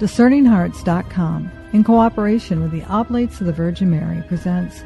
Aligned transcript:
DiscerningHearts.com, 0.00 1.50
in 1.74 1.84
cooperation 1.84 2.62
with 2.62 2.70
the 2.70 2.84
Oblates 2.84 3.38
of 3.42 3.46
the 3.46 3.52
Virgin 3.52 3.90
Mary, 3.90 4.24
presents 4.28 4.82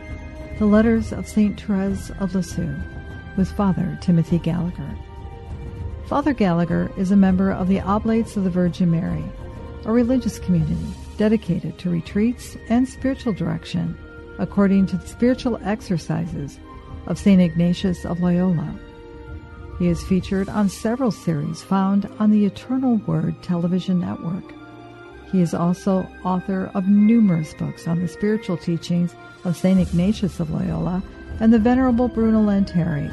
The 0.59 0.67
Letters 0.67 1.13
of 1.13 1.29
St. 1.29 1.61
Therese 1.61 2.11
of 2.19 2.35
Lisieux 2.35 2.77
with 3.37 3.49
Father 3.53 3.97
Timothy 4.01 4.41
Gallagher. 4.41 4.99
Father 6.07 6.33
Gallagher 6.33 6.91
is 6.97 7.13
a 7.13 7.17
member 7.17 7.53
of 7.53 7.69
the 7.69 7.81
Oblates 7.81 8.37
of 8.37 8.43
the 8.43 8.51
Virgin 8.51 8.91
Mary, 8.91 9.25
a 9.85 9.93
religious 9.93 10.41
community 10.41 10.77
dedicated 11.17 11.79
to 11.79 11.91
retreats 11.91 12.57
and 12.69 12.89
spiritual 12.89 13.33
direction 13.33 13.97
according 14.41 14.87
to 14.87 14.97
the 14.97 15.07
spiritual 15.07 15.61
exercises 15.63 16.59
of 17.07 17.21
St. 17.21 17.41
Ignatius 17.41 18.05
of 18.05 18.21
Loyola. 18.21 18.77
He 19.79 19.87
is 19.87 20.03
featured 20.03 20.49
on 20.49 20.69
several 20.69 21.13
series 21.13 21.63
found 21.63 22.11
on 22.19 22.33
the 22.33 22.45
Eternal 22.45 22.97
Word 23.07 23.41
television 23.45 24.01
network. 24.01 24.53
He 25.35 25.43
is 25.43 25.53
also 25.53 26.09
author 26.23 26.71
of 26.75 26.87
numerous 26.87 27.55
books 27.55 27.89
on 27.89 28.01
the 28.01 28.07
spiritual 28.07 28.57
teachings 28.57 29.17
of 29.43 29.57
St. 29.57 29.81
Ignatius 29.81 30.39
of 30.39 30.53
Loyola 30.53 31.03
and 31.41 31.53
the 31.53 31.59
Venerable 31.59 32.07
Bruno 32.07 32.41
Lanteri, 32.41 33.13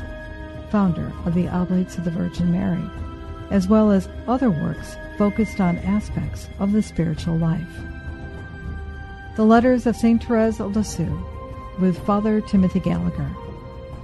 founder 0.69 1.11
of 1.25 1.33
the 1.33 1.47
Oblates 1.47 1.97
of 1.97 2.05
the 2.05 2.11
Virgin 2.11 2.51
Mary, 2.51 2.87
as 3.49 3.67
well 3.67 3.89
as 3.89 4.07
other 4.27 4.51
works 4.51 4.95
focused 5.17 5.59
on 5.59 5.79
aspects 5.79 6.47
of 6.59 6.73
the 6.73 6.83
spiritual 6.83 7.39
life. 7.39 7.75
The 9.35 9.43
Letters 9.43 9.87
of 9.87 9.95
St. 9.95 10.23
Therese 10.23 10.59
of 10.59 10.75
Lisieux 10.75 11.25
with 11.79 11.97
Father 12.05 12.39
Timothy 12.39 12.81
Gallagher. 12.81 13.35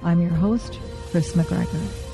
I'm 0.02 0.20
your 0.20 0.34
host, 0.34 0.80
Kris 1.12 1.34
McGregor. 1.34 2.07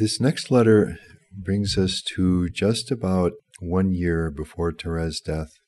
This 0.00 0.18
next 0.18 0.50
letter 0.50 0.98
brings 1.30 1.76
us 1.76 2.00
to 2.14 2.48
just 2.48 2.90
about 2.90 3.32
one 3.60 3.92
year 3.92 4.30
before 4.30 4.72
Therese's 4.72 5.20
death. 5.20 5.58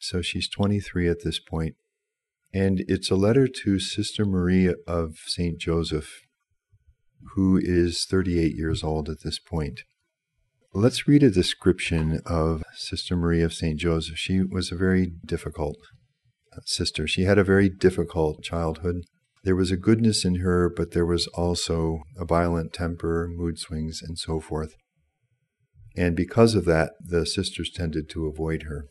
So 0.00 0.22
she's 0.22 0.48
23 0.48 1.08
at 1.08 1.22
this 1.22 1.38
point. 1.38 1.76
And 2.52 2.82
it's 2.88 3.12
a 3.12 3.14
letter 3.14 3.46
to 3.46 3.78
Sister 3.78 4.24
Marie 4.24 4.74
of 4.88 5.18
St. 5.26 5.56
Joseph, 5.60 6.22
who 7.36 7.60
is 7.62 8.04
38 8.10 8.56
years 8.56 8.82
old 8.82 9.08
at 9.08 9.22
this 9.22 9.38
point. 9.38 9.82
Let's 10.74 11.06
read 11.06 11.22
a 11.22 11.30
description 11.30 12.20
of 12.26 12.64
Sister 12.74 13.14
Marie 13.14 13.42
of 13.42 13.54
St. 13.54 13.78
Joseph. 13.78 14.16
She 14.16 14.42
was 14.42 14.72
a 14.72 14.76
very 14.76 15.12
difficult 15.24 15.76
uh, 16.52 16.58
sister. 16.64 17.06
She 17.06 17.22
had 17.22 17.38
a 17.38 17.44
very 17.44 17.68
difficult 17.68 18.42
childhood. 18.42 19.04
There 19.46 19.54
was 19.54 19.70
a 19.70 19.76
goodness 19.76 20.24
in 20.24 20.40
her, 20.40 20.68
but 20.68 20.90
there 20.90 21.06
was 21.06 21.28
also 21.28 22.00
a 22.18 22.24
violent 22.24 22.72
temper, 22.72 23.28
mood 23.32 23.60
swings, 23.60 24.02
and 24.02 24.18
so 24.18 24.40
forth. 24.40 24.74
And 25.96 26.16
because 26.16 26.56
of 26.56 26.64
that, 26.64 26.94
the 26.98 27.24
sisters 27.24 27.70
tended 27.70 28.10
to 28.10 28.26
avoid 28.26 28.64
her. 28.64 28.88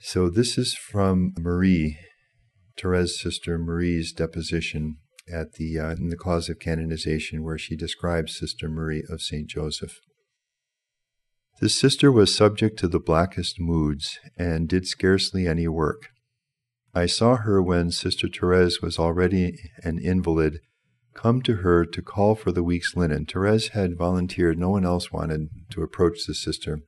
So 0.00 0.30
this 0.30 0.56
is 0.56 0.74
from 0.74 1.34
Marie, 1.38 1.98
Therese's 2.82 3.20
sister 3.20 3.58
Marie's 3.58 4.10
deposition 4.10 4.96
at 5.30 5.52
the 5.58 5.78
uh, 5.78 5.90
in 5.90 6.08
the 6.08 6.16
cause 6.16 6.48
of 6.48 6.58
canonization, 6.58 7.44
where 7.44 7.58
she 7.58 7.76
describes 7.76 8.38
Sister 8.38 8.70
Marie 8.70 9.04
of 9.10 9.20
Saint 9.20 9.50
Joseph. 9.50 9.98
This 11.60 11.78
sister 11.78 12.10
was 12.10 12.34
subject 12.34 12.78
to 12.78 12.88
the 12.88 13.00
blackest 13.00 13.60
moods 13.60 14.18
and 14.38 14.66
did 14.66 14.86
scarcely 14.86 15.46
any 15.46 15.68
work. 15.68 16.08
I 16.94 17.06
saw 17.06 17.36
her 17.36 17.60
when 17.60 17.90
Sister 17.90 18.28
Therese 18.28 18.80
was 18.80 18.98
already 18.98 19.56
an 19.82 19.98
invalid 19.98 20.60
come 21.14 21.42
to 21.42 21.56
her 21.56 21.84
to 21.86 22.02
call 22.02 22.34
for 22.34 22.52
the 22.52 22.62
week's 22.62 22.94
linen. 22.96 23.26
Therese 23.26 23.68
had 23.68 23.96
volunteered, 23.96 24.58
no 24.58 24.70
one 24.70 24.84
else 24.84 25.10
wanted 25.10 25.48
to 25.70 25.82
approach 25.82 26.26
the 26.26 26.34
sister. 26.34 26.80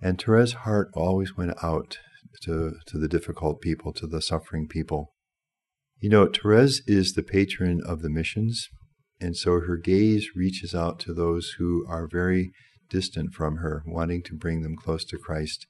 And 0.00 0.18
Therese's 0.18 0.52
heart 0.60 0.88
always 0.94 1.36
went 1.36 1.54
out 1.62 1.98
to, 2.42 2.74
to 2.86 2.98
the 2.98 3.08
difficult 3.08 3.60
people, 3.60 3.92
to 3.94 4.06
the 4.06 4.22
suffering 4.22 4.68
people. 4.68 5.12
You 5.98 6.08
know, 6.08 6.26
Therese 6.26 6.82
is 6.86 7.12
the 7.12 7.22
patron 7.22 7.80
of 7.84 8.02
the 8.02 8.10
missions, 8.10 8.68
and 9.20 9.36
so 9.36 9.60
her 9.60 9.76
gaze 9.76 10.28
reaches 10.36 10.74
out 10.74 11.00
to 11.00 11.12
those 11.12 11.56
who 11.58 11.84
are 11.88 12.08
very 12.10 12.52
distant 12.88 13.34
from 13.34 13.56
her, 13.56 13.82
wanting 13.86 14.22
to 14.24 14.36
bring 14.36 14.62
them 14.62 14.76
close 14.76 15.04
to 15.06 15.18
Christ. 15.18 15.66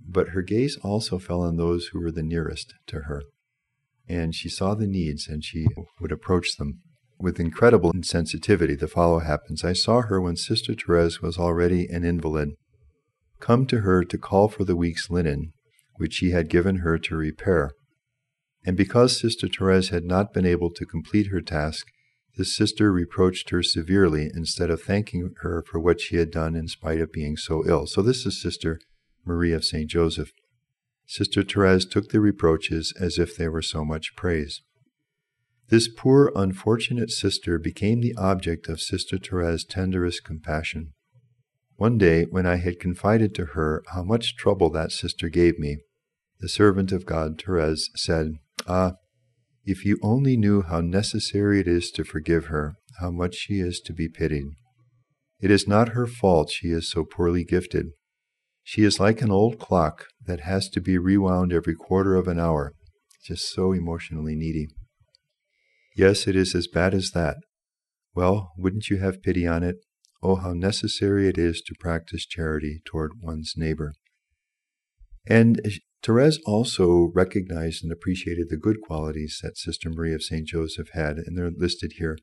But 0.00 0.28
her 0.28 0.42
gaze 0.42 0.76
also 0.82 1.18
fell 1.18 1.42
on 1.42 1.56
those 1.56 1.88
who 1.88 2.00
were 2.00 2.12
the 2.12 2.22
nearest 2.22 2.74
to 2.88 3.00
her. 3.00 3.22
And 4.08 4.34
she 4.34 4.48
saw 4.48 4.74
the 4.74 4.86
needs 4.86 5.26
and 5.28 5.44
she 5.44 5.66
would 6.00 6.12
approach 6.12 6.56
them. 6.56 6.80
With 7.18 7.40
incredible 7.40 7.92
insensitivity, 7.92 8.78
the 8.78 8.88
follow 8.88 9.20
happens. 9.20 9.64
I 9.64 9.72
saw 9.72 10.02
her 10.02 10.20
when 10.20 10.36
Sister 10.36 10.74
Therese 10.74 11.22
was 11.22 11.38
already 11.38 11.86
an 11.86 12.04
invalid. 12.04 12.50
Come 13.40 13.66
to 13.66 13.80
her 13.80 14.04
to 14.04 14.18
call 14.18 14.48
for 14.48 14.64
the 14.64 14.76
week's 14.76 15.10
linen, 15.10 15.52
which 15.96 16.14
she 16.14 16.30
had 16.30 16.50
given 16.50 16.76
her 16.76 16.98
to 16.98 17.16
repair. 17.16 17.72
And 18.64 18.76
because 18.76 19.18
Sister 19.18 19.48
Therese 19.48 19.88
had 19.88 20.04
not 20.04 20.34
been 20.34 20.44
able 20.44 20.70
to 20.72 20.84
complete 20.84 21.28
her 21.28 21.40
task, 21.40 21.86
this 22.36 22.54
sister 22.54 22.92
reproached 22.92 23.48
her 23.50 23.62
severely 23.62 24.30
instead 24.34 24.70
of 24.70 24.82
thanking 24.82 25.34
her 25.40 25.64
for 25.66 25.80
what 25.80 26.00
she 26.00 26.16
had 26.16 26.30
done 26.30 26.54
in 26.54 26.68
spite 26.68 27.00
of 27.00 27.12
being 27.12 27.36
so 27.36 27.64
ill. 27.66 27.86
So, 27.86 28.02
this 28.02 28.26
is 28.26 28.40
Sister 28.40 28.78
Marie 29.26 29.52
of 29.52 29.64
St. 29.64 29.90
Joseph. 29.90 30.30
Sister 31.06 31.42
Therese 31.42 31.84
took 31.84 32.08
the 32.08 32.20
reproaches 32.20 32.92
as 33.00 33.18
if 33.18 33.36
they 33.36 33.48
were 33.48 33.62
so 33.62 33.84
much 33.84 34.16
praise. 34.16 34.62
This 35.68 35.88
poor, 35.88 36.32
unfortunate 36.36 37.10
sister 37.10 37.58
became 37.58 38.00
the 38.00 38.14
object 38.16 38.68
of 38.68 38.80
Sister 38.80 39.18
Therese's 39.18 39.64
tenderest 39.64 40.24
compassion. 40.24 40.92
One 41.76 41.98
day, 41.98 42.24
when 42.24 42.46
I 42.46 42.56
had 42.56 42.80
confided 42.80 43.34
to 43.34 43.46
her 43.46 43.82
how 43.92 44.02
much 44.02 44.36
trouble 44.36 44.70
that 44.70 44.92
sister 44.92 45.28
gave 45.28 45.58
me, 45.58 45.78
the 46.40 46.48
servant 46.48 46.92
of 46.92 47.04
God, 47.04 47.40
Therese, 47.40 47.90
said, 47.96 48.34
Ah, 48.66 48.94
if 49.64 49.84
you 49.84 49.98
only 50.02 50.36
knew 50.36 50.62
how 50.62 50.80
necessary 50.80 51.58
it 51.58 51.66
is 51.66 51.90
to 51.92 52.04
forgive 52.04 52.46
her, 52.46 52.76
how 53.00 53.10
much 53.10 53.34
she 53.34 53.54
is 53.54 53.80
to 53.80 53.92
be 53.92 54.08
pitied. 54.08 54.46
It 55.40 55.50
is 55.50 55.66
not 55.66 55.90
her 55.90 56.06
fault 56.06 56.50
she 56.50 56.68
is 56.68 56.88
so 56.88 57.04
poorly 57.04 57.44
gifted. 57.44 57.88
She 58.68 58.82
is 58.82 58.98
like 58.98 59.22
an 59.22 59.30
old 59.30 59.60
clock 59.60 60.06
that 60.26 60.40
has 60.40 60.68
to 60.70 60.80
be 60.80 60.98
rewound 60.98 61.52
every 61.52 61.76
quarter 61.76 62.16
of 62.16 62.26
an 62.26 62.40
hour, 62.40 62.72
just 63.24 63.48
so 63.48 63.70
emotionally 63.70 64.34
needy. 64.34 64.66
Yes, 65.96 66.26
it 66.26 66.34
is 66.34 66.52
as 66.52 66.66
bad 66.66 66.92
as 66.92 67.12
that. 67.12 67.36
Well, 68.12 68.50
wouldn't 68.58 68.90
you 68.90 68.96
have 68.96 69.22
pity 69.22 69.46
on 69.46 69.62
it? 69.62 69.76
Oh, 70.20 70.34
how 70.34 70.52
necessary 70.52 71.28
it 71.28 71.38
is 71.38 71.62
to 71.62 71.76
practice 71.78 72.26
charity 72.26 72.82
toward 72.84 73.12
one's 73.22 73.54
neighbor. 73.56 73.92
And 75.28 75.60
uh, 75.64 75.70
Therese 76.02 76.40
also 76.44 77.12
recognized 77.14 77.84
and 77.84 77.92
appreciated 77.92 78.48
the 78.50 78.56
good 78.56 78.80
qualities 78.80 79.38
that 79.44 79.56
Sister 79.56 79.90
Marie 79.90 80.12
of 80.12 80.24
St. 80.24 80.44
Joseph 80.44 80.88
had, 80.92 81.18
and 81.18 81.38
they're 81.38 81.52
listed 81.56 81.92
here 81.98 82.18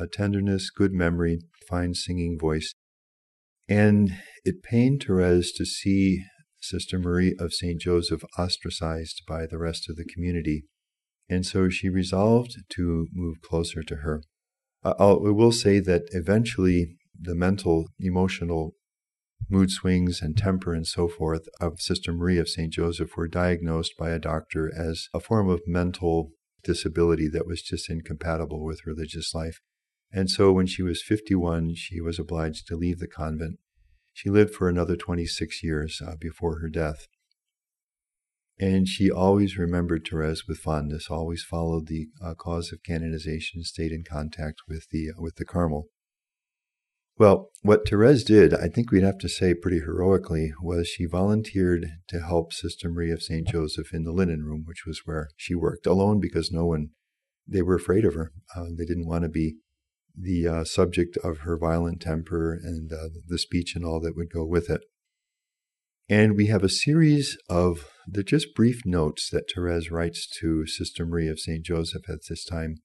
a 0.00 0.08
tenderness, 0.08 0.68
good 0.68 0.92
memory, 0.92 1.38
fine 1.68 1.94
singing 1.94 2.36
voice, 2.36 2.74
and 3.68 4.12
it 4.44 4.62
pained 4.62 5.04
Therese 5.06 5.52
to 5.52 5.64
see 5.64 6.22
Sister 6.60 6.98
Marie 6.98 7.34
of 7.38 7.52
St. 7.52 7.80
Joseph 7.80 8.22
ostracized 8.38 9.22
by 9.26 9.46
the 9.46 9.58
rest 9.58 9.88
of 9.88 9.96
the 9.96 10.04
community. 10.04 10.64
And 11.28 11.44
so 11.44 11.68
she 11.68 11.88
resolved 11.88 12.56
to 12.70 13.06
move 13.12 13.40
closer 13.42 13.82
to 13.82 13.96
her. 13.96 14.22
Uh, 14.84 14.94
I 14.98 15.30
will 15.30 15.52
say 15.52 15.80
that 15.80 16.02
eventually 16.12 16.96
the 17.20 17.34
mental, 17.34 17.86
emotional 17.98 18.74
mood 19.48 19.70
swings 19.70 20.20
and 20.22 20.36
temper 20.36 20.72
and 20.72 20.86
so 20.86 21.08
forth 21.08 21.48
of 21.60 21.80
Sister 21.80 22.12
Marie 22.12 22.38
of 22.38 22.48
St. 22.48 22.72
Joseph 22.72 23.16
were 23.16 23.28
diagnosed 23.28 23.94
by 23.98 24.10
a 24.10 24.18
doctor 24.18 24.72
as 24.76 25.08
a 25.14 25.20
form 25.20 25.48
of 25.48 25.60
mental 25.66 26.30
disability 26.64 27.28
that 27.28 27.46
was 27.46 27.62
just 27.62 27.88
incompatible 27.90 28.64
with 28.64 28.86
religious 28.86 29.34
life. 29.34 29.60
And 30.12 30.30
so 30.30 30.52
when 30.52 30.66
she 30.66 30.82
was 30.82 31.02
51, 31.02 31.74
she 31.74 32.00
was 32.00 32.18
obliged 32.18 32.66
to 32.68 32.76
leave 32.76 32.98
the 32.98 33.08
convent. 33.08 33.58
She 34.12 34.30
lived 34.30 34.54
for 34.54 34.68
another 34.68 34.96
26 34.96 35.62
years 35.62 36.00
uh, 36.04 36.16
before 36.18 36.60
her 36.60 36.68
death. 36.68 37.06
And 38.58 38.88
she 38.88 39.10
always 39.10 39.58
remembered 39.58 40.06
Therese 40.08 40.46
with 40.48 40.58
fondness, 40.58 41.10
always 41.10 41.42
followed 41.42 41.88
the 41.88 42.08
uh, 42.24 42.34
cause 42.34 42.72
of 42.72 42.82
canonization, 42.82 43.62
stayed 43.64 43.92
in 43.92 44.02
contact 44.02 44.62
with 44.66 44.86
the, 44.90 45.10
uh, 45.10 45.20
with 45.20 45.36
the 45.36 45.44
Carmel. 45.44 45.88
Well, 47.18 47.50
what 47.62 47.88
Therese 47.88 48.24
did, 48.24 48.54
I 48.54 48.68
think 48.68 48.90
we'd 48.90 49.02
have 49.02 49.18
to 49.18 49.28
say 49.28 49.54
pretty 49.54 49.80
heroically, 49.80 50.52
was 50.62 50.88
she 50.88 51.06
volunteered 51.06 51.86
to 52.08 52.20
help 52.20 52.52
Sister 52.52 52.90
Marie 52.90 53.10
of 53.10 53.22
St. 53.22 53.46
Joseph 53.48 53.92
in 53.92 54.04
the 54.04 54.12
linen 54.12 54.42
room, 54.42 54.64
which 54.66 54.84
was 54.86 55.02
where 55.04 55.28
she 55.36 55.54
worked, 55.54 55.86
alone 55.86 56.20
because 56.20 56.52
no 56.52 56.66
one, 56.66 56.90
they 57.46 57.62
were 57.62 57.74
afraid 57.74 58.04
of 58.04 58.14
her. 58.14 58.32
Uh, 58.54 58.66
they 58.76 58.84
didn't 58.84 59.06
want 59.06 59.22
to 59.22 59.30
be 59.30 59.56
the 60.16 60.46
uh, 60.46 60.64
subject 60.64 61.16
of 61.22 61.38
her 61.38 61.58
violent 61.58 62.00
temper 62.00 62.52
and 62.52 62.92
uh, 62.92 63.08
the 63.26 63.38
speech 63.38 63.74
and 63.76 63.84
all 63.84 64.00
that 64.00 64.16
would 64.16 64.30
go 64.32 64.44
with 64.44 64.70
it. 64.70 64.82
And 66.08 66.36
we 66.36 66.46
have 66.46 66.62
a 66.62 66.68
series 66.68 67.36
of 67.50 67.88
the 68.06 68.22
just 68.22 68.54
brief 68.54 68.86
notes 68.86 69.28
that 69.30 69.50
Therese 69.52 69.90
writes 69.90 70.28
to 70.40 70.66
Sister 70.66 71.04
Marie 71.04 71.28
of 71.28 71.40
St. 71.40 71.64
Joseph 71.64 72.08
at 72.08 72.20
this 72.28 72.44
time. 72.44 72.76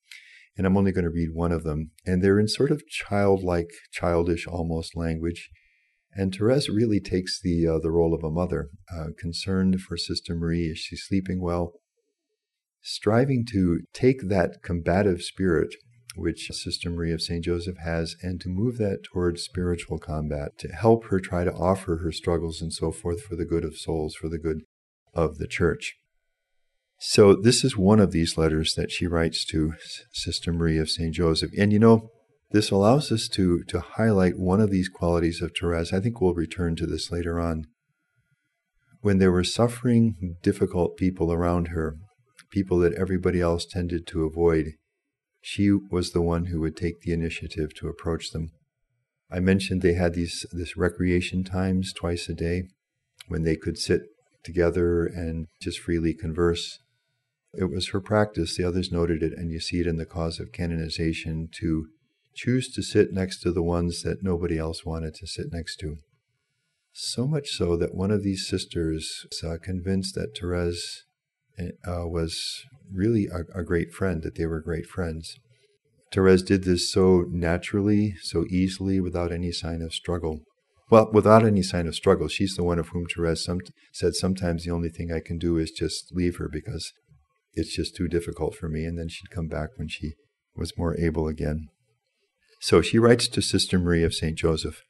And 0.58 0.66
I'm 0.66 0.76
only 0.76 0.92
going 0.92 1.06
to 1.06 1.12
read 1.12 1.30
one 1.34 1.52
of 1.52 1.64
them. 1.64 1.92
And 2.06 2.22
they're 2.24 2.40
in 2.40 2.48
sort 2.48 2.72
of 2.72 2.88
childlike, 2.88 3.70
childish 3.92 4.48
almost 4.48 4.98
language. 4.98 5.50
And 6.14 6.34
Therese 6.34 6.68
really 6.68 7.00
takes 7.00 7.40
the 7.40 7.66
uh, 7.68 7.80
the 7.80 7.92
role 7.92 8.14
of 8.14 8.24
a 8.24 8.30
mother, 8.30 8.70
uh, 8.94 9.10
concerned 9.18 9.80
for 9.82 9.96
Sister 9.96 10.36
Marie. 10.36 10.66
Is 10.66 10.80
she 10.80 10.98
sleeping 10.98 11.42
well? 11.42 11.74
Striving 12.82 13.46
to 13.52 13.82
take 13.94 14.28
that 14.28 14.62
combative 14.62 15.22
spirit 15.22 15.76
which 16.16 16.50
Sister 16.52 16.90
Marie 16.90 17.14
of 17.14 17.22
St. 17.22 17.44
Joseph 17.44 17.78
has, 17.78 18.16
and 18.22 18.40
to 18.42 18.50
move 18.50 18.78
that 18.78 19.04
towards 19.04 19.44
spiritual 19.44 19.98
combat, 19.98 20.58
to 20.60 20.68
help 20.70 21.06
her 21.06 21.20
try 21.20 21.44
to 21.44 21.54
offer 21.54 21.98
her 21.98 22.12
struggles 22.12 22.62
and 22.62 22.74
so 22.74 22.92
forth 22.92 23.22
for 23.22 23.36
the 23.36 23.46
good 23.46 23.64
of 23.64 23.78
souls, 23.78 24.16
for 24.16 24.30
the 24.30 24.40
good 24.40 24.64
of 25.14 25.38
the 25.38 25.48
church. 25.48 25.96
So, 27.00 27.34
this 27.34 27.64
is 27.64 27.76
one 27.76 28.00
of 28.00 28.12
these 28.12 28.38
letters 28.38 28.76
that 28.76 28.92
she 28.92 29.08
writes 29.08 29.44
to 29.46 29.74
Sister 30.14 30.54
Marie 30.54 30.78
of 30.78 30.90
St. 30.90 31.14
Joseph. 31.16 31.52
And 31.58 31.74
you 31.74 31.80
know, 31.80 32.12
this 32.52 32.70
allows 32.70 33.12
us 33.12 33.28
to, 33.30 33.64
to 33.70 33.80
highlight 33.80 34.38
one 34.38 34.62
of 34.62 34.70
these 34.70 34.90
qualities 34.90 35.42
of 35.42 35.52
Therese. 35.60 35.94
I 35.94 36.00
think 36.00 36.22
we'll 36.22 36.34
return 36.34 36.76
to 36.76 36.86
this 36.86 37.12
later 37.12 37.40
on. 37.40 37.66
When 39.00 39.18
there 39.18 39.32
were 39.32 39.44
suffering, 39.44 40.36
difficult 40.44 40.96
people 40.96 41.34
around 41.34 41.70
her, 41.70 41.96
people 42.52 42.78
that 42.80 42.94
everybody 42.94 43.42
else 43.42 43.66
tended 43.66 44.06
to 44.08 44.26
avoid, 44.26 44.74
she 45.42 45.72
was 45.72 46.12
the 46.12 46.22
one 46.22 46.46
who 46.46 46.60
would 46.62 46.78
take 46.78 47.02
the 47.02 47.12
initiative 47.12 47.74
to 47.76 47.88
approach 47.88 48.32
them. 48.32 48.52
I 49.30 49.40
mentioned 49.40 49.82
they 49.82 49.94
had 49.94 50.14
these 50.14 50.46
this 50.52 50.78
recreation 50.78 51.44
times 51.44 51.94
twice 51.94 52.30
a 52.30 52.34
day 52.34 52.64
when 53.28 53.44
they 53.44 53.56
could 53.56 53.78
sit 53.78 54.02
together 54.44 55.06
and 55.06 55.48
just 55.62 55.80
freely 55.80 56.14
converse. 56.14 56.80
It 57.54 57.70
was 57.70 57.90
her 57.90 58.02
practice, 58.02 58.56
the 58.56 58.64
others 58.64 58.92
noted 58.92 59.24
it, 59.24 59.34
and 59.34 59.52
you 59.52 59.60
see 59.60 59.80
it 59.80 59.88
in 59.88 59.98
the 59.98 60.06
cause 60.06 60.40
of 60.40 60.52
canonization, 60.52 61.50
to 61.60 61.88
choose 62.34 62.74
to 62.74 62.82
sit 62.82 63.12
next 63.12 63.42
to 63.42 63.52
the 63.52 63.64
ones 63.64 64.04
that 64.04 64.24
nobody 64.24 64.58
else 64.58 64.86
wanted 64.86 65.16
to 65.16 65.28
sit 65.28 65.52
next 65.52 65.78
to. 65.78 65.98
So 66.94 67.28
much 67.28 67.50
so 67.50 67.76
that 67.78 67.96
one 67.96 68.12
of 68.12 68.24
these 68.24 68.48
sisters 68.48 69.26
uh, 69.46 69.58
convinced 69.62 70.16
that 70.16 70.38
Therese 70.38 71.04
uh, 71.60 72.08
was 72.08 72.64
really 72.94 73.28
a, 73.28 73.60
a 73.60 73.64
great 73.64 73.94
friend, 73.94 74.24
that 74.24 74.36
they 74.36 74.46
were 74.46 74.62
great 74.62 74.86
friends. 74.86 75.36
Therese 76.12 76.42
did 76.42 76.64
this 76.64 76.92
so 76.92 77.26
naturally, 77.30 78.16
so 78.22 78.46
easily, 78.50 79.00
without 79.00 79.32
any 79.32 79.52
sign 79.52 79.82
of 79.82 79.94
struggle. 79.94 80.42
Well, 80.90 81.10
without 81.14 81.46
any 81.46 81.64
sign 81.64 81.88
of 81.88 81.96
struggle. 81.96 82.28
She's 82.28 82.56
the 82.56 82.64
one 82.64 82.78
of 82.78 82.90
whom 82.90 83.06
Therese 83.06 83.46
some, 83.46 83.60
said, 83.94 84.14
Sometimes 84.16 84.66
the 84.66 84.72
only 84.72 84.90
thing 84.90 85.12
I 85.12 85.22
can 85.26 85.38
do 85.38 85.58
is 85.58 85.72
just 85.72 86.14
leave 86.14 86.36
her 86.36 86.50
because 86.52 86.92
it's 87.54 87.74
just 87.74 87.96
too 87.96 88.10
difficult 88.10 88.56
for 88.56 88.68
me. 88.68 88.84
And 88.84 89.00
then 89.00 89.08
she'd 89.08 89.32
come 89.32 89.48
back 89.48 89.70
when 89.78 89.88
she 89.88 90.16
was 90.54 90.78
more 90.78 91.00
able 91.00 91.28
again. 91.28 91.68
So 92.60 92.82
she 92.82 93.00
writes 93.00 93.30
to 93.30 93.42
Sister 93.42 93.80
Marie 93.80 94.04
of 94.04 94.14
St. 94.14 94.38
Joseph 94.38 94.84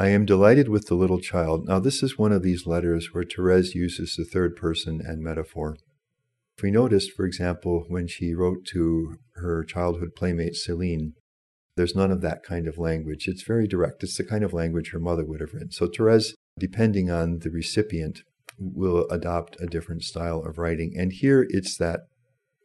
I 0.00 0.10
am 0.10 0.24
delighted 0.24 0.68
with 0.68 0.86
the 0.86 0.94
little 0.94 1.18
child. 1.18 1.66
Now, 1.66 1.80
this 1.80 2.04
is 2.04 2.16
one 2.16 2.30
of 2.30 2.44
these 2.44 2.68
letters 2.68 3.08
where 3.12 3.24
Therese 3.24 3.74
uses 3.74 4.14
the 4.14 4.24
third 4.24 4.54
person 4.54 5.00
and 5.04 5.20
metaphor. 5.20 5.76
If 6.56 6.62
we 6.62 6.70
noticed, 6.70 7.10
for 7.10 7.24
example, 7.24 7.84
when 7.88 8.06
she 8.06 8.32
wrote 8.32 8.64
to 8.66 9.16
her 9.34 9.64
childhood 9.64 10.10
playmate 10.14 10.54
Celine, 10.54 11.14
there's 11.74 11.96
none 11.96 12.12
of 12.12 12.20
that 12.20 12.44
kind 12.44 12.68
of 12.68 12.78
language. 12.78 13.26
It's 13.26 13.42
very 13.42 13.66
direct. 13.66 14.04
It's 14.04 14.16
the 14.16 14.22
kind 14.22 14.44
of 14.44 14.52
language 14.52 14.92
her 14.92 15.00
mother 15.00 15.24
would 15.24 15.40
have 15.40 15.52
written. 15.52 15.72
So 15.72 15.88
Therese, 15.88 16.32
depending 16.56 17.10
on 17.10 17.40
the 17.40 17.50
recipient, 17.50 18.22
will 18.56 19.08
adopt 19.10 19.60
a 19.60 19.66
different 19.66 20.04
style 20.04 20.44
of 20.44 20.58
writing. 20.58 20.94
And 20.96 21.12
here 21.12 21.44
it's 21.50 21.76
that 21.78 22.02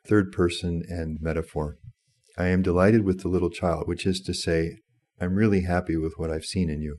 third 0.06 0.32
person 0.32 0.84
and 0.88 1.18
metaphor. 1.20 1.78
I 2.38 2.48
am 2.48 2.62
delighted 2.62 3.04
with 3.04 3.22
the 3.22 3.28
little 3.28 3.50
child, 3.50 3.88
which 3.88 4.06
is 4.06 4.20
to 4.22 4.36
say, 4.36 4.78
I'm 5.20 5.34
really 5.34 5.62
happy 5.62 5.98
with 5.98 6.14
what 6.18 6.30
I've 6.30 6.46
seen 6.46 6.70
in 6.70 6.82
you. 6.82 6.98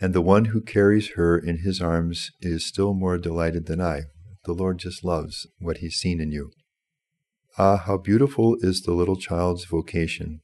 And 0.00 0.14
the 0.14 0.22
one 0.22 0.46
who 0.46 0.62
carries 0.62 1.12
her 1.12 1.38
in 1.38 1.58
his 1.58 1.80
arms 1.80 2.30
is 2.40 2.64
still 2.64 2.94
more 2.94 3.18
delighted 3.18 3.66
than 3.66 3.80
I, 3.80 4.04
the 4.44 4.52
Lord 4.52 4.78
just 4.78 5.04
loves 5.04 5.46
what 5.58 5.78
He's 5.78 5.96
seen 5.96 6.20
in 6.20 6.32
you. 6.32 6.50
Ah, 7.58 7.76
how 7.76 7.98
beautiful 7.98 8.56
is 8.60 8.82
the 8.82 8.94
little 8.94 9.16
child's 9.16 9.64
vocation. 9.64 10.40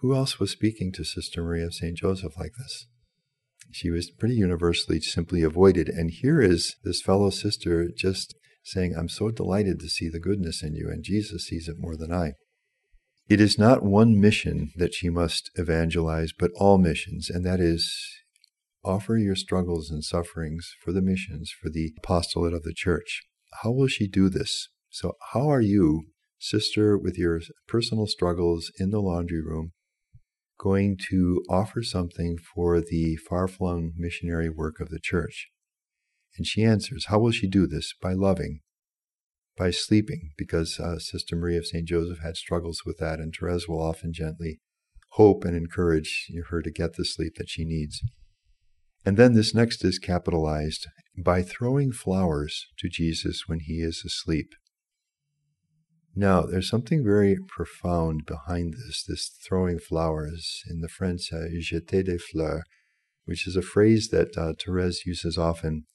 Who 0.00 0.14
else 0.14 0.38
was 0.38 0.50
speaking 0.50 0.92
to 0.92 1.04
Sister 1.04 1.42
Marie 1.42 1.62
of 1.62 1.74
St. 1.74 1.96
Joseph 1.96 2.36
like 2.38 2.52
this? 2.58 2.86
She 3.72 3.90
was 3.90 4.10
pretty 4.10 4.34
universally 4.34 5.00
simply 5.00 5.42
avoided. 5.42 5.88
And 5.88 6.10
here 6.10 6.40
is 6.40 6.76
this 6.84 7.02
fellow 7.02 7.30
sister 7.30 7.88
just 7.96 8.34
saying, 8.62 8.94
I'm 8.94 9.08
so 9.08 9.30
delighted 9.30 9.80
to 9.80 9.88
see 9.88 10.08
the 10.08 10.20
goodness 10.20 10.62
in 10.62 10.74
you, 10.74 10.88
and 10.90 11.02
Jesus 11.02 11.46
sees 11.46 11.68
it 11.68 11.78
more 11.78 11.96
than 11.96 12.12
I. 12.12 12.32
It 13.28 13.40
is 13.40 13.58
not 13.58 13.82
one 13.82 14.20
mission 14.20 14.72
that 14.76 14.94
she 14.94 15.08
must 15.08 15.50
evangelize, 15.54 16.32
but 16.38 16.50
all 16.54 16.78
missions, 16.78 17.30
and 17.30 17.44
that 17.46 17.60
is 17.60 17.94
offer 18.84 19.16
your 19.16 19.36
struggles 19.36 19.90
and 19.90 20.04
sufferings 20.04 20.74
for 20.82 20.92
the 20.92 21.02
missions, 21.02 21.50
for 21.50 21.68
the 21.68 21.92
apostolate 21.98 22.54
of 22.54 22.62
the 22.62 22.74
church 22.74 23.22
how 23.62 23.70
will 23.70 23.88
she 23.88 24.06
do 24.06 24.28
this? 24.28 24.68
So, 24.90 25.14
how 25.32 25.48
are 25.48 25.60
you, 25.60 26.06
sister, 26.38 26.96
with 26.96 27.18
your 27.18 27.40
personal 27.66 28.06
struggles 28.06 28.70
in 28.78 28.90
the 28.90 29.00
laundry 29.00 29.42
room, 29.42 29.72
going 30.58 30.98
to 31.10 31.42
offer 31.48 31.82
something 31.82 32.38
for 32.38 32.80
the 32.80 33.16
far 33.16 33.48
flung 33.48 33.92
missionary 33.96 34.48
work 34.48 34.80
of 34.80 34.88
the 34.88 35.00
church? 35.00 35.48
And 36.36 36.46
she 36.46 36.62
answers, 36.62 37.06
How 37.06 37.18
will 37.18 37.32
she 37.32 37.48
do 37.48 37.66
this? 37.66 37.94
By 38.00 38.12
loving, 38.12 38.60
by 39.56 39.70
sleeping, 39.70 40.30
because 40.36 40.78
uh, 40.78 40.98
Sister 40.98 41.36
Marie 41.36 41.56
of 41.56 41.66
St. 41.66 41.86
Joseph 41.86 42.20
had 42.22 42.36
struggles 42.36 42.82
with 42.86 42.98
that, 42.98 43.18
and 43.18 43.34
Therese 43.34 43.68
will 43.68 43.82
often 43.82 44.12
gently 44.12 44.60
hope 45.12 45.44
and 45.44 45.56
encourage 45.56 46.30
her 46.50 46.62
to 46.62 46.70
get 46.70 46.94
the 46.94 47.04
sleep 47.04 47.34
that 47.36 47.48
she 47.48 47.64
needs. 47.64 48.02
And 49.08 49.16
then 49.16 49.32
this 49.32 49.54
next 49.54 49.86
is 49.86 49.98
capitalized 49.98 50.86
by 51.16 51.40
throwing 51.40 51.92
flowers 51.92 52.66
to 52.78 52.90
Jesus 52.90 53.44
when 53.46 53.60
he 53.60 53.80
is 53.80 54.02
asleep. 54.04 54.52
Now, 56.14 56.42
there's 56.42 56.68
something 56.68 57.02
very 57.02 57.38
profound 57.48 58.26
behind 58.26 58.74
this, 58.74 59.04
this 59.08 59.30
throwing 59.48 59.78
flowers. 59.78 60.60
In 60.68 60.82
the 60.82 60.90
French, 60.90 61.32
uh, 61.32 61.48
jeter 61.58 62.02
des 62.02 62.18
fleurs, 62.18 62.64
which 63.24 63.46
is 63.46 63.56
a 63.56 63.62
phrase 63.62 64.08
that 64.08 64.36
uh, 64.36 64.52
Therese 64.62 65.06
uses 65.06 65.38
often. 65.38 65.86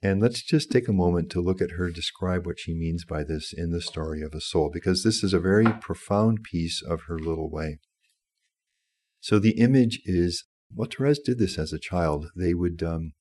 And 0.00 0.22
let's 0.22 0.40
just 0.40 0.70
take 0.70 0.86
a 0.86 0.92
moment 0.92 1.30
to 1.32 1.40
look 1.40 1.60
at 1.60 1.72
her 1.72 1.90
describe 1.90 2.46
what 2.46 2.60
she 2.60 2.74
means 2.74 3.04
by 3.04 3.24
this 3.24 3.52
in 3.52 3.72
the 3.72 3.80
story 3.80 4.22
of 4.22 4.34
a 4.34 4.40
soul, 4.40 4.70
because 4.72 5.02
this 5.02 5.24
is 5.24 5.32
a 5.32 5.40
very 5.40 5.66
profound 5.80 6.44
piece 6.44 6.80
of 6.80 7.00
her 7.08 7.18
little 7.18 7.50
way. 7.50 7.80
So 9.18 9.40
the 9.40 9.58
image 9.58 9.98
is 10.04 10.44
well, 10.74 10.88
Therese 10.90 11.18
did 11.18 11.38
this 11.38 11.58
as 11.58 11.72
a 11.72 11.78
child. 11.78 12.30
They 12.36 12.54
would, 12.54 12.82
um, 12.82 13.12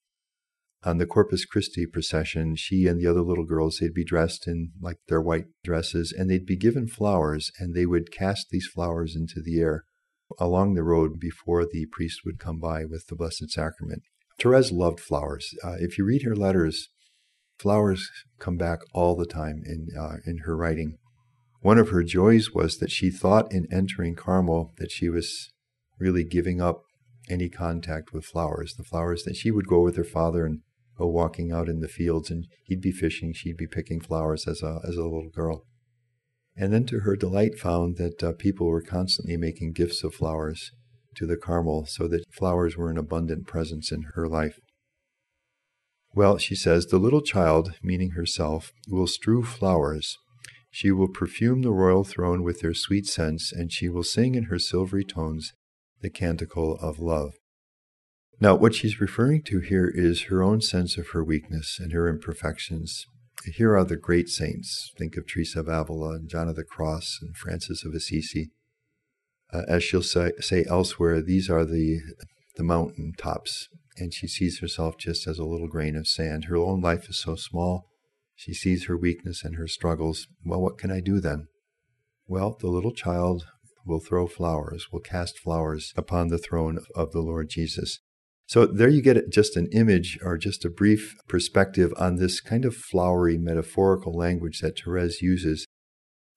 on 0.84 0.98
the 0.98 1.06
Corpus 1.06 1.46
Christi 1.46 1.86
procession, 1.86 2.56
she 2.56 2.88
and 2.88 3.00
the 3.00 3.08
other 3.08 3.22
little 3.22 3.46
girls, 3.46 3.78
they'd 3.78 3.94
be 3.94 4.04
dressed 4.04 4.48
in 4.48 4.72
like 4.82 4.98
their 5.08 5.22
white 5.22 5.46
dresses 5.64 6.12
and 6.12 6.30
they'd 6.30 6.46
be 6.46 6.56
given 6.56 6.88
flowers 6.88 7.52
and 7.60 7.76
they 7.76 7.86
would 7.86 8.12
cast 8.12 8.48
these 8.50 8.68
flowers 8.68 9.16
into 9.16 9.42
the 9.42 9.60
air 9.60 9.86
along 10.40 10.74
the 10.74 10.84
road 10.84 11.20
before 11.20 11.66
the 11.66 11.86
priest 11.92 12.22
would 12.26 12.40
come 12.40 12.60
by 12.60 12.86
with 12.86 13.08
the 13.08 13.16
Blessed 13.16 13.50
Sacrament. 13.50 14.04
Therese 14.40 14.72
loved 14.72 15.00
flowers. 15.00 15.54
Uh, 15.64 15.76
if 15.80 15.98
you 15.98 16.06
read 16.06 16.24
her 16.24 16.36
letters, 16.36 16.90
flowers 17.60 18.10
come 18.40 18.58
back 18.58 18.80
all 18.94 19.16
the 19.16 19.26
time 19.26 19.62
in, 19.66 19.90
uh, 20.00 20.18
in 20.26 20.40
her 20.40 20.58
writing. 20.58 20.98
One 21.60 21.78
of 21.78 21.90
her 21.90 22.02
joys 22.02 22.52
was 22.52 22.78
that 22.78 22.90
she 22.90 23.12
thought 23.12 23.52
in 23.52 23.68
entering 23.72 24.16
Carmel 24.16 24.74
that 24.78 24.90
she 24.90 25.10
was 25.10 25.52
really 26.00 26.24
giving 26.24 26.60
up 26.60 26.82
any 27.30 27.50
contact 27.50 28.14
with 28.14 28.26
flowers. 28.26 28.74
The 28.76 28.84
flowers 28.84 29.24
that 29.24 29.36
she 29.36 29.52
would 29.52 29.68
go 29.68 29.82
with 29.82 29.96
her 29.96 30.04
father 30.04 30.46
and 30.46 30.62
go 30.98 31.08
walking 31.08 31.52
out 31.52 31.70
in 31.70 31.80
the 31.80 31.88
fields, 31.88 32.30
and 32.30 32.48
he'd 32.64 32.82
be 32.82 32.92
fishing, 32.92 33.34
she'd 33.34 33.58
be 33.58 33.68
picking 33.68 34.02
flowers 34.02 34.48
as 34.48 34.62
a 34.62 34.82
as 34.88 34.98
a 34.98 35.04
little 35.04 35.30
girl. 35.30 35.66
And 36.56 36.74
then, 36.74 36.86
to 36.88 37.00
her 37.00 37.16
delight, 37.16 37.58
found 37.58 37.98
that 37.98 38.22
uh, 38.22 38.34
people 38.34 38.68
were 38.68 38.82
constantly 38.82 39.38
making 39.38 39.74
gifts 39.74 40.04
of 40.04 40.14
flowers 40.14 40.72
to 41.16 41.26
the 41.26 41.38
Carmel, 41.38 41.86
so 41.86 42.08
that 42.08 42.26
flowers 42.32 42.78
were 42.78 42.90
an 42.90 42.98
abundant 42.98 43.48
presence 43.48 43.92
in 43.92 44.04
her 44.16 44.28
life. 44.28 44.60
Well, 46.14 46.38
she 46.38 46.56
says, 46.56 46.88
the 46.88 46.98
little 46.98 47.22
child, 47.22 47.74
meaning 47.82 48.12
herself, 48.12 48.74
will 48.88 49.08
strew 49.08 49.44
flowers. 49.44 50.18
She 50.70 50.92
will 50.92 51.08
perfume 51.08 51.62
the 51.62 51.72
royal 51.72 52.04
throne 52.04 52.44
with 52.44 52.60
their 52.60 52.74
sweet 52.74 53.06
scents, 53.06 53.52
and 53.52 53.72
she 53.72 53.88
will 53.88 54.04
sing 54.04 54.36
in 54.36 54.46
her 54.46 54.60
silvery 54.60 55.06
tones 55.06 55.54
the 56.02 56.10
canticle 56.10 56.78
of 56.82 57.00
love. 57.00 57.34
Now, 58.40 58.56
what 58.56 58.74
she's 58.74 59.00
referring 59.00 59.44
to 59.44 59.60
here 59.60 59.88
is 59.88 60.24
her 60.24 60.42
own 60.42 60.62
sense 60.62 60.98
of 60.98 61.10
her 61.10 61.24
weakness 61.24 61.78
and 61.80 61.92
her 61.94 62.10
imperfections. 62.10 63.06
Here 63.46 63.76
are 63.78 63.86
the 63.86 63.98
great 63.98 64.30
saints. 64.30 64.92
Think 64.98 65.16
of 65.16 65.28
Teresa 65.28 65.60
of 65.60 65.68
Avila 65.68 66.16
and 66.16 66.30
John 66.30 66.48
of 66.48 66.56
the 66.56 66.64
Cross 66.64 67.20
and 67.22 67.36
Francis 67.36 67.86
of 67.86 67.94
Assisi. 67.94 68.52
Uh, 69.54 69.64
as 69.68 69.84
she'll 69.84 70.02
say, 70.02 70.32
say 70.40 70.66
elsewhere, 70.68 71.22
these 71.22 71.50
are 71.50 71.66
the, 71.66 72.00
the 72.56 72.64
mountain 72.64 73.14
tops, 73.18 73.68
and 73.98 74.14
she 74.14 74.28
sees 74.28 74.60
herself 74.60 74.98
just 74.98 75.28
as 75.28 75.38
a 75.38 75.46
little 75.46 75.68
grain 75.68 75.96
of 75.96 76.08
sand. 76.08 76.46
Her 76.46 76.58
own 76.58 76.82
life 76.82 77.10
is 77.10 77.20
so 77.20 77.36
small. 77.36 77.86
She 78.36 78.54
sees 78.54 78.86
her 78.86 78.98
weakness 78.98 79.44
and 79.44 79.56
her 79.56 79.68
struggles. 79.68 80.28
Well, 80.44 80.62
what 80.62 80.78
can 80.78 80.90
I 80.90 81.00
do 81.00 81.20
then? 81.20 81.48
Well, 82.28 82.58
the 82.60 82.70
little 82.70 82.94
child 82.94 83.46
will 83.86 84.00
throw 84.00 84.28
flowers, 84.28 84.88
will 84.92 85.00
cast 85.00 85.40
flowers 85.40 85.94
upon 85.96 86.28
the 86.28 86.38
throne 86.38 86.80
of 86.96 87.12
the 87.12 87.22
Lord 87.22 87.50
Jesus. 87.50 88.00
So 88.46 88.66
there 88.66 88.90
you 88.90 89.02
get 89.02 89.30
just 89.30 89.56
an 89.56 89.70
image 89.72 90.20
or 90.22 90.38
just 90.38 90.66
a 90.66 90.70
brief 90.70 91.16
perspective 91.28 91.94
on 91.98 92.18
this 92.18 92.42
kind 92.42 92.66
of 92.66 92.76
flowery 92.76 93.38
metaphorical 93.38 94.14
language 94.14 94.60
that 94.60 94.80
Therese 94.80 95.22
uses. 95.22 95.66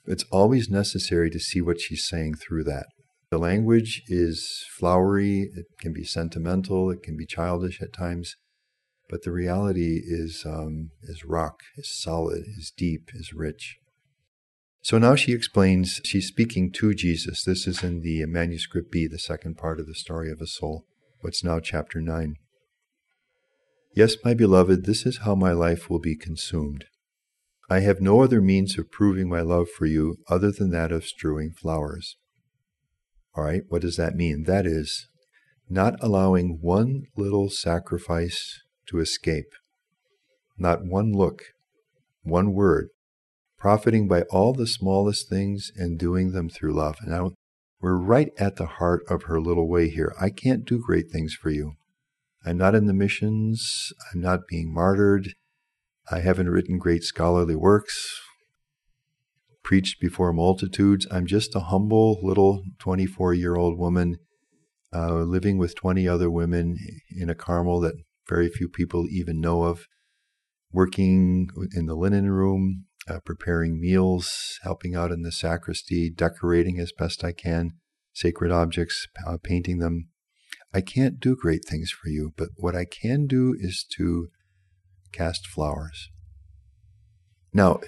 It's 0.06 0.24
always 0.30 0.70
necessary 0.70 1.28
to 1.30 1.40
see 1.40 1.60
what 1.60 1.80
she's 1.80 2.06
saying 2.06 2.34
through 2.34 2.64
that. 2.64 2.86
The 3.30 3.38
language 3.38 4.02
is 4.06 4.64
flowery, 4.78 5.50
it 5.56 5.66
can 5.80 5.92
be 5.92 6.04
sentimental, 6.04 6.90
it 6.90 7.02
can 7.02 7.16
be 7.16 7.26
childish 7.26 7.82
at 7.82 7.92
times, 7.92 8.36
but 9.10 9.22
the 9.22 9.32
reality 9.32 10.00
is, 10.04 10.44
um, 10.46 10.90
is 11.02 11.24
rock, 11.24 11.60
is 11.76 12.00
solid, 12.00 12.44
is 12.56 12.72
deep, 12.76 13.10
is 13.14 13.32
rich. 13.34 13.78
So 14.84 14.98
now 14.98 15.14
she 15.14 15.32
explains, 15.32 16.02
she's 16.04 16.28
speaking 16.28 16.70
to 16.72 16.92
Jesus. 16.92 17.42
This 17.42 17.66
is 17.66 17.82
in 17.82 18.02
the 18.02 18.26
manuscript 18.26 18.92
B, 18.92 19.06
the 19.06 19.18
second 19.18 19.56
part 19.56 19.80
of 19.80 19.86
the 19.86 19.94
story 19.94 20.30
of 20.30 20.42
a 20.42 20.46
soul, 20.46 20.84
what's 21.22 21.42
now 21.42 21.58
chapter 21.58 22.02
9. 22.02 22.34
Yes, 23.96 24.16
my 24.22 24.34
beloved, 24.34 24.84
this 24.84 25.06
is 25.06 25.20
how 25.24 25.34
my 25.34 25.52
life 25.52 25.88
will 25.88 26.00
be 26.00 26.14
consumed. 26.14 26.84
I 27.70 27.80
have 27.80 28.02
no 28.02 28.20
other 28.20 28.42
means 28.42 28.78
of 28.78 28.90
proving 28.90 29.26
my 29.26 29.40
love 29.40 29.70
for 29.70 29.86
you 29.86 30.18
other 30.28 30.52
than 30.52 30.68
that 30.72 30.92
of 30.92 31.06
strewing 31.06 31.52
flowers. 31.52 32.18
All 33.34 33.44
right, 33.44 33.62
what 33.68 33.80
does 33.80 33.96
that 33.96 34.14
mean? 34.14 34.44
That 34.44 34.66
is, 34.66 35.08
not 35.66 35.94
allowing 36.02 36.58
one 36.60 37.04
little 37.16 37.48
sacrifice 37.48 38.60
to 38.88 38.98
escape, 38.98 39.48
not 40.58 40.84
one 40.84 41.10
look, 41.14 41.40
one 42.22 42.52
word, 42.52 42.90
profiting 43.64 44.06
by 44.06 44.20
all 44.24 44.52
the 44.52 44.66
smallest 44.66 45.26
things 45.26 45.72
and 45.74 45.98
doing 45.98 46.32
them 46.32 46.50
through 46.50 46.74
love. 46.74 46.98
Now, 47.06 47.32
we're 47.80 47.96
right 47.96 48.30
at 48.36 48.56
the 48.56 48.66
heart 48.66 49.00
of 49.08 49.22
her 49.22 49.40
little 49.40 49.66
way 49.66 49.88
here. 49.88 50.14
I 50.20 50.28
can't 50.28 50.66
do 50.66 50.78
great 50.78 51.10
things 51.10 51.32
for 51.32 51.48
you. 51.48 51.72
I'm 52.44 52.58
not 52.58 52.74
in 52.74 52.84
the 52.84 52.92
missions. 52.92 53.90
I'm 54.12 54.20
not 54.20 54.46
being 54.50 54.70
martyred. 54.70 55.32
I 56.10 56.20
haven't 56.20 56.50
written 56.50 56.76
great 56.76 57.04
scholarly 57.04 57.56
works 57.56 58.20
preached 59.62 59.98
before 59.98 60.30
multitudes. 60.34 61.06
I'm 61.10 61.24
just 61.24 61.56
a 61.56 61.60
humble 61.60 62.18
little 62.22 62.64
24 62.80 63.32
year 63.32 63.56
old 63.56 63.78
woman 63.78 64.18
uh, 64.94 65.22
living 65.22 65.56
with 65.56 65.74
20 65.74 66.06
other 66.06 66.30
women 66.30 66.76
in 67.10 67.30
a 67.30 67.34
Carmel 67.34 67.80
that 67.80 67.94
very 68.28 68.50
few 68.50 68.68
people 68.68 69.06
even 69.08 69.40
know 69.40 69.62
of, 69.62 69.86
working 70.70 71.48
in 71.74 71.86
the 71.86 71.94
linen 71.94 72.30
room, 72.30 72.84
uh, 73.08 73.20
preparing 73.24 73.80
meals, 73.80 74.58
helping 74.62 74.94
out 74.94 75.12
in 75.12 75.22
the 75.22 75.32
sacristy, 75.32 76.10
decorating 76.10 76.78
as 76.78 76.92
best 76.92 77.24
I 77.24 77.32
can 77.32 77.74
sacred 78.14 78.52
objects, 78.52 79.06
uh, 79.26 79.36
painting 79.42 79.78
them. 79.78 80.08
I 80.72 80.80
can't 80.80 81.20
do 81.20 81.36
great 81.36 81.64
things 81.64 81.90
for 81.90 82.08
you, 82.08 82.32
but 82.36 82.50
what 82.56 82.74
I 82.74 82.84
can 82.84 83.26
do 83.26 83.54
is 83.58 83.84
to 83.96 84.28
cast 85.12 85.46
flowers. 85.46 86.10
Now, 87.52 87.80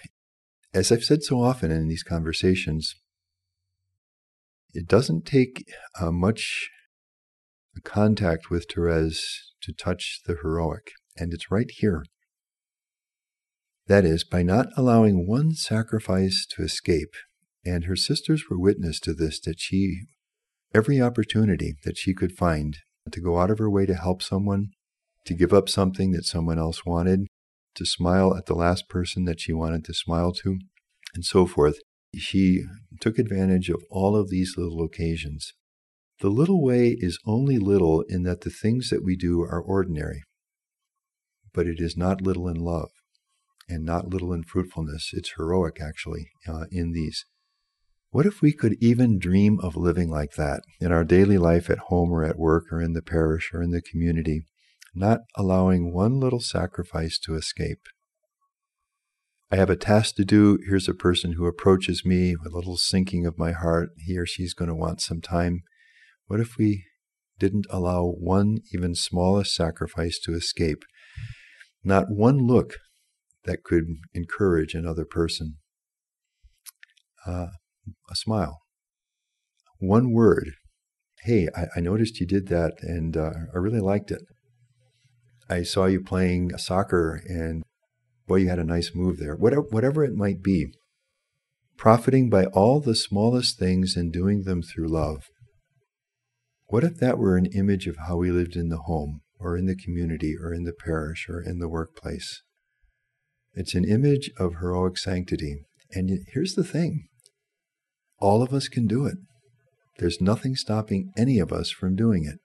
as 0.75 0.93
I've 0.93 1.05
said 1.05 1.23
so 1.23 1.41
often 1.41 1.71
in 1.71 1.89
these 1.89 2.03
conversations, 2.03 2.95
it 4.75 4.87
doesn't 4.87 5.25
take 5.25 5.65
uh, 5.99 6.13
much 6.13 6.69
contact 7.83 8.51
with 8.51 8.67
Therese 8.73 9.53
to 9.63 9.73
touch 9.73 10.21
the 10.27 10.37
heroic, 10.43 10.93
and 11.17 11.33
it's 11.33 11.51
right 11.51 11.71
here. 11.71 12.05
That 13.89 14.05
is, 14.05 14.25
by 14.25 14.43
not 14.43 14.67
allowing 14.77 15.29
one 15.29 15.53
sacrifice 15.55 16.45
to 16.51 16.63
escape, 16.63 17.15
and 17.65 17.85
her 17.85 17.95
sisters 17.95 18.45
were 18.51 18.59
witness 18.59 18.99
to 19.01 19.15
this, 19.15 19.39
that 19.41 19.61
she, 19.61 20.01
every 20.75 21.01
opportunity 21.01 21.77
that 21.85 21.97
she 21.97 22.13
could 22.13 22.33
find 22.33 22.79
to 23.11 23.21
go 23.21 23.39
out 23.39 23.51
of 23.51 23.59
her 23.59 23.71
way 23.71 23.87
to 23.87 23.95
help 23.95 24.23
someone, 24.23 24.71
to 25.25 25.35
give 25.35 25.53
up 25.53 25.69
something 25.69 26.11
that 26.13 26.25
someone 26.25 26.59
else 26.59 26.85
wanted, 26.85 27.29
to 27.77 27.87
smile 27.87 28.37
at 28.37 28.47
the 28.47 28.55
last 28.55 28.89
person 28.89 29.25
that 29.25 29.41
she 29.41 29.53
wanted 29.53 29.85
to 29.85 29.95
smile 29.95 30.33
to, 30.33 30.59
and 31.15 31.25
so 31.25 31.47
forth. 31.47 31.79
She 32.17 32.65
took 33.01 33.19
advantage 33.19 33.69
of 33.69 33.85
all 33.89 34.17
of 34.17 34.31
these 34.31 34.57
little 34.57 34.83
occasions. 34.83 35.53
The 36.21 36.31
little 36.31 36.65
way 36.65 36.97
is 36.99 37.21
only 37.25 37.59
little 37.59 38.01
in 38.09 38.25
that 38.25 38.41
the 38.41 38.51
things 38.51 38.91
that 38.91 39.05
we 39.05 39.17
do 39.17 39.43
are 39.43 39.61
ordinary, 39.61 40.23
but 41.53 41.69
it 41.69 41.79
is 41.79 41.97
not 41.97 42.21
little 42.21 42.49
in 42.49 42.57
love 42.57 42.91
and 43.69 43.85
not 43.85 44.09
little 44.09 44.33
in 44.33 44.45
fruitfulness. 44.45 45.11
It's 45.13 45.33
heroic, 45.37 45.79
actually, 45.81 46.31
uh, 46.49 46.65
in 46.71 46.93
these. 46.93 47.25
What 48.11 48.27
if 48.27 48.41
we 48.41 48.53
could 48.53 48.77
even 48.81 49.19
dream 49.19 49.59
of 49.61 49.77
living 49.77 50.11
like 50.11 50.35
that 50.35 50.63
in 50.81 50.93
our 50.93 51.05
daily 51.05 51.39
life 51.39 51.69
at 51.69 51.79
home 51.79 52.11
or 52.11 52.25
at 52.25 52.39
work 52.39 52.65
or 52.73 52.81
in 52.81 52.93
the 52.93 53.03
parish 53.03 53.51
or 53.53 53.63
in 53.63 53.71
the 53.71 53.83
community? 53.83 54.45
not 54.97 55.21
allowing 55.37 55.93
one 55.93 56.19
little 56.19 56.41
sacrifice 56.41 57.19
to 57.19 57.35
escape. 57.35 57.83
I 59.51 59.57
have 59.57 59.71
a 59.71 59.77
task 59.77 60.17
to 60.17 60.25
do. 60.25 60.59
Here's 60.67 60.89
a 60.89 60.95
person 60.95 61.33
who 61.33 61.47
approaches 61.47 62.05
me 62.05 62.35
with 62.35 62.53
a 62.53 62.57
little 62.57 62.79
sinking 62.79 63.27
of 63.27 63.39
my 63.39 63.53
heart. 63.53 63.91
He 63.99 64.19
or 64.19 64.27
she's 64.27 64.55
going 64.55 64.69
to 64.69 64.75
want 64.75 65.01
some 65.01 65.21
time. 65.21 65.63
What 66.27 66.41
if 66.41 66.57
we 66.57 66.85
didn't 67.39 67.67
allow 67.71 68.07
one 68.07 68.59
even 68.73 68.95
smallest 68.95 69.55
sacrifice 69.55 70.19
to 70.21 70.35
escape? 70.35 70.83
Not 71.85 72.11
one 72.11 72.39
look 72.39 72.79
that 73.47 73.65
could 73.65 73.85
encourage 74.15 74.75
another 74.75 75.05
person. 75.05 75.57
Uh, 77.27 77.49
a 78.11 78.15
smile. 78.15 78.61
One 79.79 80.13
word. 80.13 80.53
Hey, 81.23 81.49
I, 81.57 81.67
I, 81.77 81.81
noticed 81.81 82.21
you 82.21 82.27
did 82.27 82.49
that 82.49 82.75
and 82.83 83.17
uh, 83.17 83.33
I 83.53 83.59
really 83.59 83.81
liked 83.81 84.11
it. 84.11 84.23
I 85.49 85.63
saw 85.63 85.87
you 85.87 86.01
playing 86.01 86.57
soccer 86.59 87.21
and 87.29 87.65
boy, 88.27 88.37
you 88.37 88.49
had 88.49 88.59
a 88.59 88.65
nice 88.65 88.93
move 88.95 89.19
there. 89.19 89.35
Whatever, 89.35 89.63
whatever 89.71 90.05
it 90.05 90.15
might 90.15 90.43
be, 90.43 90.67
profiting 91.77 92.29
by 92.31 92.47
all 92.47 92.81
the 92.81 92.95
smallest 92.95 93.59
things 93.59 93.97
and 93.97 94.13
doing 94.13 94.43
them 94.43 94.63
through 94.63 94.89
love. 94.89 95.25
What 96.67 96.85
if 96.85 96.97
that 96.99 97.19
were 97.19 97.37
an 97.37 97.47
image 97.47 97.87
of 97.87 97.97
how 98.09 98.17
we 98.17 98.31
lived 98.31 98.57
in 98.57 98.69
the 98.69 98.83
home, 98.87 99.21
or 99.39 99.57
in 99.57 99.67
the 99.67 99.77
community, 99.77 100.35
or 100.41 100.53
in 100.53 100.65
the 100.65 100.73
parish, 100.73 101.29
or 101.29 101.41
in 101.41 101.61
the 101.61 101.69
workplace? 101.69 102.43
It's 103.57 103.75
an 103.75 103.85
image 103.85 104.31
of 104.39 104.57
heroic 104.61 104.97
sanctity. 104.99 105.65
And 105.93 106.11
here's 106.33 106.55
the 106.55 106.65
thing 106.65 107.09
all 108.21 108.43
of 108.43 108.53
us 108.53 108.69
can 108.69 108.87
do 108.87 109.07
it. 109.07 109.19
There's 109.99 110.21
nothing 110.21 110.55
stopping 110.55 111.11
any 111.17 111.39
of 111.39 111.53
us 111.53 111.71
from 111.71 111.97
doing 111.97 112.25
it 112.25 112.39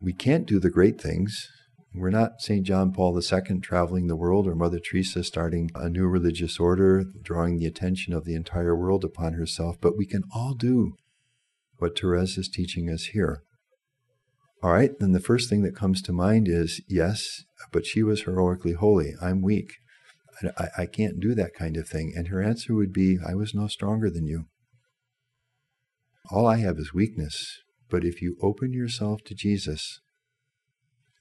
we 0.00 0.12
can't 0.14 0.46
do 0.46 0.58
the 0.58 0.70
great 0.70 1.00
things. 1.00 1.48
We're 1.94 2.10
not 2.10 2.40
St. 2.40 2.64
John 2.64 2.92
Paul 2.92 3.18
II 3.18 3.60
traveling 3.60 4.06
the 4.06 4.16
world 4.16 4.46
or 4.46 4.54
Mother 4.54 4.78
Teresa 4.78 5.22
starting 5.22 5.70
a 5.74 5.90
new 5.90 6.06
religious 6.06 6.58
order, 6.58 7.04
drawing 7.22 7.58
the 7.58 7.66
attention 7.66 8.14
of 8.14 8.24
the 8.24 8.34
entire 8.34 8.74
world 8.74 9.04
upon 9.04 9.34
herself, 9.34 9.76
but 9.80 9.98
we 9.98 10.06
can 10.06 10.22
all 10.34 10.54
do 10.54 10.94
what 11.76 11.98
Therese 11.98 12.38
is 12.38 12.48
teaching 12.48 12.88
us 12.88 13.06
here. 13.06 13.42
All 14.62 14.72
right, 14.72 14.90
then 14.98 15.12
the 15.12 15.20
first 15.20 15.48
thing 15.48 15.62
that 15.62 15.74
comes 15.74 16.02
to 16.02 16.12
mind 16.12 16.46
is 16.46 16.82
yes, 16.86 17.44
but 17.72 17.86
she 17.86 18.02
was 18.02 18.22
heroically 18.22 18.74
holy. 18.74 19.14
I'm 19.20 19.40
weak. 19.40 19.72
I, 20.58 20.68
I 20.78 20.86
can't 20.86 21.18
do 21.18 21.34
that 21.34 21.54
kind 21.54 21.76
of 21.76 21.88
thing. 21.88 22.12
And 22.14 22.28
her 22.28 22.42
answer 22.42 22.74
would 22.74 22.92
be, 22.92 23.18
I 23.26 23.34
was 23.34 23.54
no 23.54 23.68
stronger 23.68 24.10
than 24.10 24.26
you. 24.26 24.46
All 26.30 26.46
I 26.46 26.58
have 26.58 26.78
is 26.78 26.92
weakness. 26.92 27.58
But 27.88 28.04
if 28.04 28.22
you 28.22 28.36
open 28.40 28.72
yourself 28.72 29.22
to 29.24 29.34
Jesus, 29.34 30.00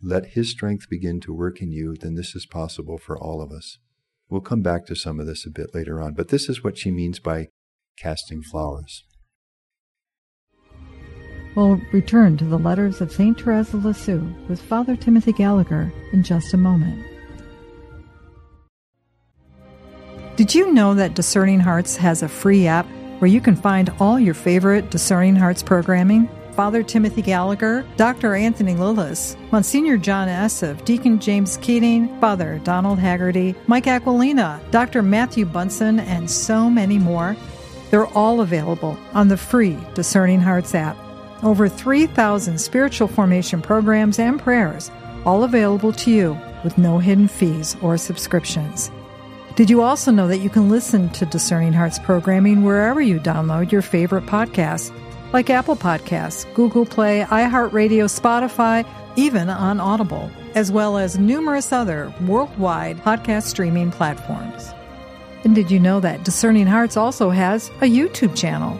let 0.01 0.27
His 0.27 0.51
strength 0.51 0.89
begin 0.89 1.19
to 1.21 1.33
work 1.33 1.61
in 1.61 1.71
you, 1.71 1.95
then 1.95 2.15
this 2.15 2.35
is 2.35 2.45
possible 2.45 2.97
for 2.97 3.17
all 3.17 3.41
of 3.41 3.51
us. 3.51 3.79
We'll 4.29 4.41
come 4.41 4.61
back 4.61 4.85
to 4.85 4.95
some 4.95 5.19
of 5.19 5.25
this 5.25 5.45
a 5.45 5.49
bit 5.49 5.73
later 5.73 5.99
on, 5.99 6.13
but 6.13 6.27
this 6.27 6.47
is 6.47 6.63
what 6.63 6.77
she 6.77 6.91
means 6.91 7.19
by 7.19 7.47
casting 7.97 8.43
flowers. 8.43 9.03
We'll 11.55 11.81
return 11.91 12.37
to 12.37 12.45
the 12.45 12.59
letters 12.59 13.01
of 13.01 13.11
St. 13.11 13.39
Therese 13.39 13.73
of 13.73 13.85
Lisieux 13.85 14.33
with 14.47 14.61
Father 14.61 14.95
Timothy 14.95 15.33
Gallagher 15.33 15.91
in 16.13 16.23
just 16.23 16.53
a 16.53 16.57
moment. 16.57 17.05
Did 20.35 20.55
you 20.55 20.71
know 20.71 20.93
that 20.93 21.15
Discerning 21.15 21.59
Hearts 21.59 21.97
has 21.97 22.23
a 22.23 22.29
free 22.29 22.65
app 22.65 22.85
where 23.19 23.29
you 23.29 23.41
can 23.41 23.55
find 23.55 23.91
all 23.99 24.17
your 24.17 24.33
favorite 24.33 24.89
Discerning 24.89 25.35
Hearts 25.35 25.61
programming? 25.61 26.29
Father 26.53 26.83
Timothy 26.83 27.21
Gallagher, 27.21 27.85
Dr. 27.97 28.35
Anthony 28.35 28.75
Lilles, 28.75 29.35
Monsignor 29.51 29.97
John 29.97 30.27
Esseff, 30.27 30.83
Deacon 30.85 31.19
James 31.19 31.57
Keating, 31.57 32.19
Father 32.19 32.59
Donald 32.63 32.99
Haggerty, 32.99 33.55
Mike 33.67 33.85
Aquilina, 33.85 34.61
Dr. 34.71 35.01
Matthew 35.01 35.45
Bunson, 35.45 35.99
and 36.01 36.29
so 36.29 36.69
many 36.69 36.97
more. 36.97 37.35
They're 37.91 38.07
all 38.07 38.41
available 38.41 38.97
on 39.13 39.29
the 39.29 39.37
free 39.37 39.77
Discerning 39.93 40.41
Hearts 40.41 40.75
app. 40.75 40.97
Over 41.41 41.69
3,000 41.69 42.59
spiritual 42.59 43.07
formation 43.07 43.61
programs 43.61 44.19
and 44.19 44.39
prayers, 44.39 44.91
all 45.25 45.43
available 45.43 45.93
to 45.93 46.11
you 46.11 46.37
with 46.65 46.77
no 46.77 46.99
hidden 46.99 47.29
fees 47.29 47.77
or 47.81 47.97
subscriptions. 47.97 48.91
Did 49.55 49.69
you 49.69 49.81
also 49.81 50.11
know 50.11 50.27
that 50.27 50.39
you 50.39 50.49
can 50.49 50.69
listen 50.69 51.09
to 51.11 51.25
Discerning 51.25 51.73
Hearts 51.73 51.97
programming 51.99 52.63
wherever 52.63 53.01
you 53.01 53.19
download 53.19 53.71
your 53.71 53.81
favorite 53.81 54.25
podcasts, 54.25 54.91
like 55.31 55.49
Apple 55.49 55.77
Podcasts, 55.77 56.51
Google 56.55 56.85
Play, 56.85 57.25
iHeartRadio, 57.29 58.07
Spotify, 58.09 58.85
even 59.15 59.49
on 59.49 59.79
Audible, 59.79 60.29
as 60.55 60.71
well 60.71 60.97
as 60.97 61.19
numerous 61.19 61.71
other 61.71 62.13
worldwide 62.21 62.97
podcast 62.97 63.43
streaming 63.43 63.91
platforms. 63.91 64.73
And 65.45 65.55
did 65.55 65.71
you 65.71 65.79
know 65.79 66.01
that 66.01 66.25
Discerning 66.25 66.67
Hearts 66.67 66.97
also 66.97 67.29
has 67.29 67.69
a 67.81 67.89
YouTube 67.89 68.35
channel? 68.35 68.77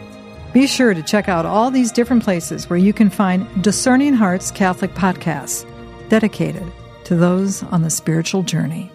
Be 0.52 0.66
sure 0.66 0.94
to 0.94 1.02
check 1.02 1.28
out 1.28 1.46
all 1.46 1.70
these 1.70 1.92
different 1.92 2.24
places 2.24 2.68
where 2.68 2.78
you 2.78 2.92
can 2.92 3.08
find 3.08 3.62
Discerning 3.62 4.14
Hearts 4.14 4.50
Catholic 4.50 4.92
podcasts 4.94 5.64
dedicated 6.08 6.64
to 7.04 7.14
those 7.14 7.62
on 7.64 7.82
the 7.82 7.90
spiritual 7.90 8.42
journey. 8.42 8.90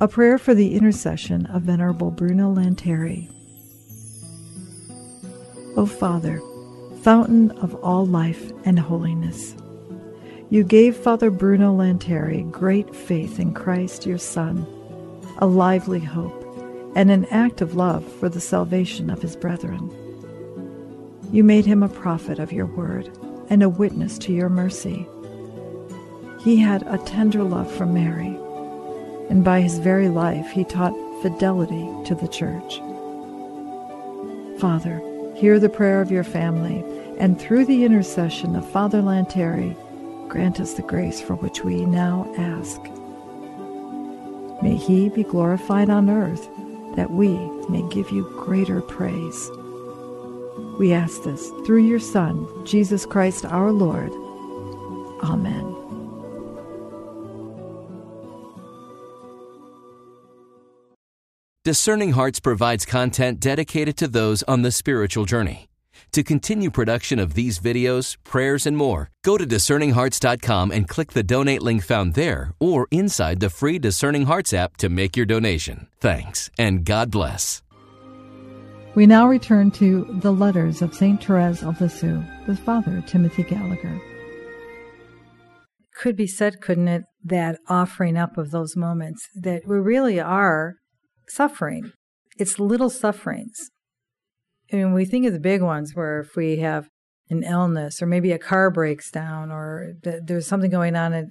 A 0.00 0.08
prayer 0.08 0.36
for 0.36 0.52
the 0.52 0.74
intercession 0.74 1.46
of 1.46 1.62
Venerable 1.62 2.10
Bruno 2.10 2.52
Lanteri. 2.52 3.30
O 5.76 5.86
Father, 5.86 6.40
fountain 7.02 7.52
of 7.52 7.76
all 7.84 8.04
life 8.04 8.50
and 8.64 8.80
holiness, 8.80 9.54
you 10.52 10.62
gave 10.62 10.94
Father 10.94 11.30
Bruno 11.30 11.74
Lanteri 11.74 12.50
great 12.50 12.94
faith 12.94 13.40
in 13.40 13.54
Christ 13.54 14.04
your 14.04 14.18
Son, 14.18 14.66
a 15.38 15.46
lively 15.46 15.98
hope, 15.98 16.44
and 16.94 17.10
an 17.10 17.24
act 17.30 17.62
of 17.62 17.74
love 17.74 18.04
for 18.20 18.28
the 18.28 18.38
salvation 18.38 19.08
of 19.08 19.22
his 19.22 19.34
brethren. 19.34 19.90
You 21.32 21.42
made 21.42 21.64
him 21.64 21.82
a 21.82 21.88
prophet 21.88 22.38
of 22.38 22.52
your 22.52 22.66
word 22.66 23.08
and 23.48 23.62
a 23.62 23.68
witness 23.70 24.18
to 24.18 24.32
your 24.34 24.50
mercy. 24.50 25.08
He 26.44 26.58
had 26.58 26.82
a 26.82 26.98
tender 26.98 27.42
love 27.42 27.72
for 27.72 27.86
Mary 27.86 28.36
and 29.30 29.42
by 29.42 29.62
his 29.62 29.78
very 29.78 30.10
life 30.10 30.50
he 30.50 30.64
taught 30.64 30.92
fidelity 31.22 31.88
to 32.04 32.14
the 32.14 32.28
Church. 32.28 32.76
Father, 34.60 35.00
hear 35.34 35.58
the 35.58 35.70
prayer 35.70 36.02
of 36.02 36.10
your 36.10 36.24
family, 36.24 36.84
and 37.18 37.40
through 37.40 37.64
the 37.64 37.86
intercession 37.86 38.54
of 38.54 38.70
Father 38.70 39.00
Lanteri, 39.00 39.74
grant 40.32 40.60
us 40.60 40.72
the 40.72 40.82
grace 40.82 41.20
for 41.20 41.34
which 41.34 41.62
we 41.62 41.84
now 41.84 42.26
ask. 42.38 42.80
May 44.62 44.76
he 44.76 45.10
be 45.10 45.24
glorified 45.24 45.90
on 45.90 46.08
earth, 46.08 46.48
that 46.96 47.10
we 47.10 47.36
may 47.68 47.86
give 47.90 48.10
you 48.10 48.22
greater 48.38 48.80
praise. 48.80 49.50
We 50.78 50.94
ask 50.94 51.22
this 51.24 51.50
through 51.66 51.84
your 51.84 52.00
Son, 52.00 52.48
Jesus 52.64 53.04
Christ 53.04 53.44
our 53.44 53.70
Lord. 53.70 54.10
Amen. 55.22 55.68
Discerning 61.62 62.12
Hearts 62.12 62.40
provides 62.40 62.86
content 62.86 63.38
dedicated 63.38 63.98
to 63.98 64.08
those 64.08 64.42
on 64.44 64.62
the 64.62 64.72
spiritual 64.72 65.26
journey. 65.26 65.68
To 66.12 66.22
continue 66.22 66.70
production 66.70 67.18
of 67.18 67.34
these 67.34 67.58
videos, 67.58 68.16
prayers, 68.24 68.66
and 68.66 68.76
more, 68.76 69.10
go 69.24 69.38
to 69.38 69.46
discerninghearts.com 69.46 70.70
and 70.70 70.88
click 70.88 71.12
the 71.12 71.22
donate 71.22 71.62
link 71.62 71.82
found 71.82 72.14
there 72.14 72.52
or 72.58 72.88
inside 72.90 73.40
the 73.40 73.50
free 73.50 73.78
Discerning 73.78 74.26
Hearts 74.26 74.52
app 74.52 74.76
to 74.78 74.88
make 74.88 75.16
your 75.16 75.26
donation. 75.26 75.88
Thanks, 76.00 76.50
and 76.58 76.84
God 76.84 77.10
bless. 77.10 77.62
We 78.94 79.06
now 79.06 79.26
return 79.26 79.70
to 79.72 80.04
the 80.20 80.32
letters 80.32 80.82
of 80.82 80.94
St. 80.94 81.22
Therese 81.24 81.62
of 81.62 81.80
Lisieux 81.80 82.22
with 82.46 82.58
Father 82.58 83.02
Timothy 83.06 83.42
Gallagher. 83.42 83.98
Could 85.96 86.14
be 86.14 86.26
said, 86.26 86.60
couldn't 86.60 86.88
it, 86.88 87.04
that 87.24 87.58
offering 87.68 88.18
up 88.18 88.36
of 88.36 88.50
those 88.50 88.76
moments 88.76 89.26
that 89.34 89.62
we 89.66 89.78
really 89.78 90.20
are 90.20 90.74
suffering. 91.28 91.92
It's 92.38 92.58
little 92.58 92.90
sufferings. 92.90 93.70
I 94.72 94.76
mean, 94.76 94.94
we 94.94 95.04
think 95.04 95.26
of 95.26 95.32
the 95.32 95.40
big 95.40 95.62
ones 95.62 95.92
where 95.94 96.20
if 96.20 96.34
we 96.34 96.58
have 96.58 96.88
an 97.28 97.42
illness 97.42 98.00
or 98.00 98.06
maybe 98.06 98.32
a 98.32 98.38
car 98.38 98.70
breaks 98.70 99.10
down 99.10 99.50
or 99.50 99.94
th- 100.02 100.22
there's 100.24 100.46
something 100.46 100.70
going 100.70 100.96
on 100.96 101.12
at, 101.12 101.24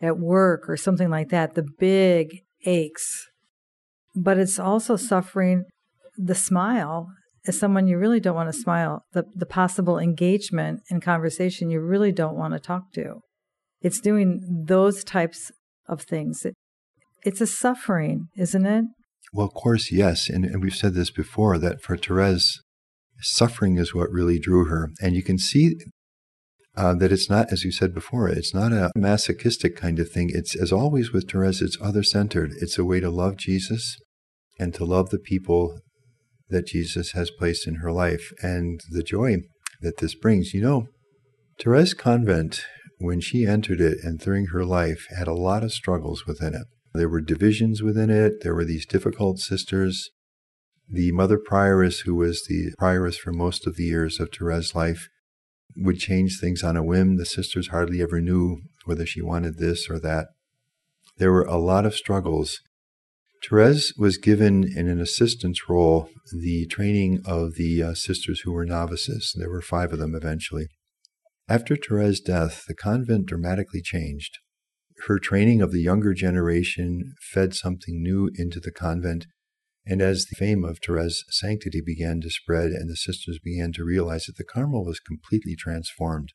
at 0.00 0.18
work 0.18 0.68
or 0.68 0.76
something 0.76 1.10
like 1.10 1.28
that, 1.28 1.54
the 1.54 1.66
big 1.78 2.40
aches. 2.64 3.28
But 4.14 4.38
it's 4.38 4.58
also 4.58 4.96
suffering 4.96 5.64
the 6.16 6.34
smile 6.34 7.08
as 7.46 7.58
someone 7.58 7.86
you 7.86 7.98
really 7.98 8.18
don't 8.18 8.34
want 8.34 8.52
to 8.52 8.58
smile, 8.58 9.02
the, 9.12 9.24
the 9.34 9.46
possible 9.46 9.98
engagement 9.98 10.80
in 10.90 11.00
conversation 11.00 11.70
you 11.70 11.80
really 11.80 12.12
don't 12.12 12.36
want 12.36 12.54
to 12.54 12.60
talk 12.60 12.92
to. 12.94 13.20
It's 13.82 14.00
doing 14.00 14.64
those 14.66 15.04
types 15.04 15.52
of 15.86 16.02
things. 16.02 16.44
It, 16.44 16.54
it's 17.22 17.40
a 17.40 17.46
suffering, 17.46 18.28
isn't 18.36 18.66
it? 18.66 18.84
Well, 19.32 19.46
of 19.46 19.54
course, 19.54 19.92
yes. 19.92 20.28
And, 20.28 20.44
and 20.44 20.62
we've 20.62 20.74
said 20.74 20.94
this 20.94 21.10
before 21.10 21.58
that 21.58 21.82
for 21.82 21.96
Therese, 21.96 22.60
suffering 23.20 23.76
is 23.76 23.94
what 23.94 24.10
really 24.10 24.38
drew 24.38 24.66
her. 24.66 24.90
And 25.00 25.14
you 25.14 25.22
can 25.22 25.38
see 25.38 25.76
uh, 26.76 26.94
that 26.94 27.12
it's 27.12 27.30
not, 27.30 27.52
as 27.52 27.64
you 27.64 27.72
said 27.72 27.94
before, 27.94 28.28
it's 28.28 28.54
not 28.54 28.72
a 28.72 28.90
masochistic 28.94 29.76
kind 29.76 29.98
of 29.98 30.10
thing. 30.10 30.30
It's, 30.32 30.54
as 30.54 30.72
always 30.72 31.12
with 31.12 31.30
Therese, 31.30 31.62
it's 31.62 31.78
other 31.80 32.02
centered. 32.02 32.52
It's 32.60 32.78
a 32.78 32.84
way 32.84 33.00
to 33.00 33.10
love 33.10 33.36
Jesus 33.36 33.96
and 34.58 34.74
to 34.74 34.84
love 34.84 35.10
the 35.10 35.18
people 35.18 35.80
that 36.48 36.66
Jesus 36.66 37.12
has 37.12 37.30
placed 37.30 37.66
in 37.66 37.76
her 37.76 37.90
life 37.90 38.32
and 38.42 38.80
the 38.90 39.02
joy 39.02 39.38
that 39.80 39.98
this 39.98 40.14
brings. 40.14 40.54
You 40.54 40.62
know, 40.62 40.86
Therese 41.58 41.94
Convent, 41.94 42.64
when 42.98 43.20
she 43.20 43.46
entered 43.46 43.80
it 43.80 43.98
and 44.02 44.18
during 44.18 44.46
her 44.46 44.64
life, 44.64 45.06
had 45.16 45.26
a 45.26 45.34
lot 45.34 45.64
of 45.64 45.72
struggles 45.72 46.24
within 46.26 46.54
it. 46.54 46.66
There 46.92 47.08
were 47.08 47.20
divisions 47.20 47.82
within 47.82 48.10
it. 48.10 48.42
There 48.42 48.54
were 48.54 48.64
these 48.64 48.86
difficult 48.86 49.38
sisters. 49.38 50.10
The 50.88 51.12
mother 51.12 51.38
prioress, 51.38 52.00
who 52.00 52.14
was 52.14 52.44
the 52.44 52.72
prioress 52.78 53.18
for 53.18 53.32
most 53.32 53.66
of 53.66 53.76
the 53.76 53.84
years 53.84 54.20
of 54.20 54.30
Therese's 54.30 54.74
life, 54.74 55.08
would 55.76 55.98
change 55.98 56.38
things 56.38 56.62
on 56.62 56.76
a 56.76 56.82
whim. 56.82 57.16
The 57.16 57.26
sisters 57.26 57.68
hardly 57.68 58.00
ever 58.02 58.20
knew 58.20 58.62
whether 58.84 59.04
she 59.04 59.20
wanted 59.20 59.58
this 59.58 59.90
or 59.90 59.98
that. 60.00 60.28
There 61.18 61.32
were 61.32 61.44
a 61.44 61.58
lot 61.58 61.86
of 61.86 61.94
struggles. 61.94 62.60
Therese 63.42 63.94
was 63.96 64.16
given 64.16 64.64
in 64.64 64.88
an 64.88 65.00
assistance 65.00 65.68
role 65.68 66.08
the 66.32 66.66
training 66.66 67.20
of 67.26 67.54
the 67.54 67.82
uh, 67.82 67.94
sisters 67.94 68.40
who 68.40 68.52
were 68.52 68.64
novices. 68.64 69.34
There 69.36 69.50
were 69.50 69.62
five 69.62 69.92
of 69.92 69.98
them 69.98 70.14
eventually. 70.14 70.68
After 71.48 71.76
Therese's 71.76 72.20
death, 72.20 72.64
the 72.66 72.74
convent 72.74 73.26
dramatically 73.26 73.82
changed 73.82 74.38
her 75.06 75.18
training 75.18 75.60
of 75.60 75.72
the 75.72 75.80
younger 75.80 76.14
generation 76.14 77.14
fed 77.20 77.54
something 77.54 78.02
new 78.02 78.30
into 78.36 78.60
the 78.60 78.72
convent. 78.72 79.26
And 79.86 80.02
as 80.02 80.26
the 80.26 80.36
fame 80.36 80.64
of 80.64 80.80
Therese's 80.80 81.24
sanctity 81.30 81.80
began 81.80 82.20
to 82.22 82.30
spread 82.30 82.72
and 82.72 82.90
the 82.90 82.96
sisters 82.96 83.38
began 83.38 83.72
to 83.72 83.84
realize 83.84 84.24
that 84.24 84.36
the 84.36 84.44
Carmel 84.44 84.84
was 84.84 84.98
completely 84.98 85.54
transformed, 85.54 86.32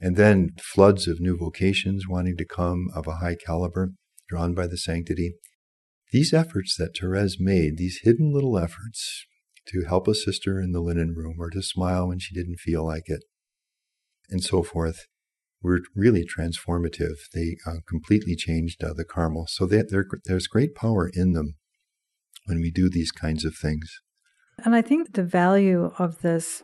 and 0.00 0.16
then 0.16 0.50
floods 0.62 1.06
of 1.06 1.20
new 1.20 1.36
vocations 1.36 2.08
wanting 2.08 2.38
to 2.38 2.46
come 2.46 2.88
of 2.94 3.06
a 3.06 3.16
high 3.16 3.36
caliber, 3.36 3.92
drawn 4.30 4.54
by 4.54 4.66
the 4.66 4.78
sanctity, 4.78 5.34
these 6.10 6.32
efforts 6.32 6.74
that 6.76 6.96
Therese 6.98 7.38
made, 7.38 7.76
these 7.76 8.00
hidden 8.02 8.32
little 8.32 8.58
efforts 8.58 9.26
to 9.68 9.84
help 9.86 10.08
a 10.08 10.14
sister 10.14 10.58
in 10.58 10.72
the 10.72 10.80
linen 10.80 11.14
room 11.14 11.36
or 11.38 11.50
to 11.50 11.62
smile 11.62 12.08
when 12.08 12.18
she 12.18 12.34
didn't 12.34 12.60
feel 12.60 12.84
like 12.84 13.04
it, 13.06 13.24
and 14.30 14.42
so 14.42 14.62
forth, 14.62 15.06
were 15.62 15.80
really 15.94 16.24
transformative. 16.24 17.16
They 17.34 17.56
uh, 17.66 17.80
completely 17.86 18.34
changed 18.34 18.82
uh, 18.82 18.94
the 18.94 19.04
Carmel. 19.04 19.46
So 19.48 19.66
that 19.66 19.90
there's 20.24 20.46
great 20.46 20.74
power 20.74 21.10
in 21.12 21.34
them 21.34 21.56
when 22.46 22.60
we 22.60 22.70
do 22.70 22.88
these 22.88 23.12
kinds 23.12 23.44
of 23.44 23.54
things. 23.56 24.00
And 24.64 24.74
I 24.74 24.82
think 24.82 25.12
the 25.12 25.22
value 25.22 25.92
of 25.98 26.20
this 26.20 26.62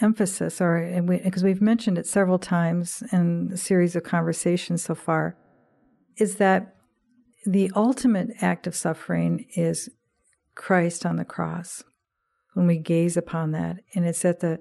emphasis, 0.00 0.60
or 0.60 1.02
because 1.06 1.44
we, 1.44 1.50
we've 1.50 1.62
mentioned 1.62 1.98
it 1.98 2.06
several 2.06 2.38
times 2.38 3.02
in 3.12 3.50
a 3.52 3.56
series 3.56 3.94
of 3.94 4.02
conversations 4.02 4.82
so 4.82 4.94
far, 4.94 5.36
is 6.16 6.36
that 6.36 6.74
the 7.44 7.70
ultimate 7.74 8.30
act 8.40 8.66
of 8.66 8.74
suffering 8.74 9.46
is 9.56 9.88
Christ 10.54 11.06
on 11.06 11.16
the 11.16 11.24
cross. 11.24 11.82
When 12.54 12.66
we 12.66 12.78
gaze 12.78 13.16
upon 13.16 13.52
that, 13.52 13.76
and 13.94 14.04
it's 14.04 14.24
at 14.24 14.40
the 14.40 14.60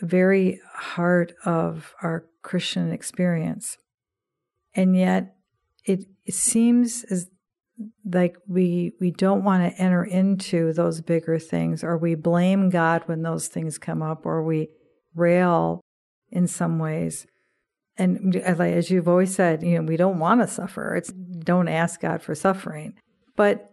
very 0.00 0.60
heart 0.74 1.32
of 1.44 1.94
our 2.02 2.26
Christian 2.42 2.92
experience. 2.92 3.76
And 4.74 4.96
yet 4.96 5.34
it, 5.84 6.06
it 6.24 6.34
seems 6.34 7.04
as 7.04 7.28
like 8.04 8.36
we 8.48 8.92
we 9.00 9.10
don't 9.10 9.44
want 9.44 9.62
to 9.62 9.82
enter 9.82 10.04
into 10.04 10.72
those 10.72 11.00
bigger 11.00 11.38
things 11.38 11.82
or 11.82 11.96
we 11.96 12.14
blame 12.14 12.70
God 12.70 13.02
when 13.06 13.22
those 13.22 13.48
things 13.48 13.78
come 13.78 14.02
up 14.02 14.26
or 14.26 14.42
we 14.42 14.68
rail 15.14 15.80
in 16.30 16.46
some 16.46 16.78
ways. 16.78 17.26
And 17.96 18.36
as 18.36 18.90
you've 18.90 19.08
always 19.08 19.34
said, 19.34 19.62
you 19.62 19.78
know, 19.78 19.84
we 19.84 19.96
don't 19.96 20.18
want 20.18 20.40
to 20.40 20.46
suffer. 20.46 20.94
It's 20.94 21.12
don't 21.12 21.68
ask 21.68 22.00
God 22.00 22.22
for 22.22 22.34
suffering. 22.34 22.94
But 23.36 23.70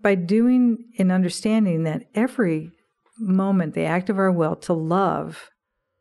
by 0.00 0.14
doing 0.14 0.84
and 0.98 1.12
understanding 1.12 1.84
that 1.84 2.02
every 2.14 2.70
moment, 3.18 3.74
the 3.74 3.84
act 3.84 4.10
of 4.10 4.18
our 4.18 4.32
will 4.32 4.56
to 4.56 4.72
love, 4.72 5.50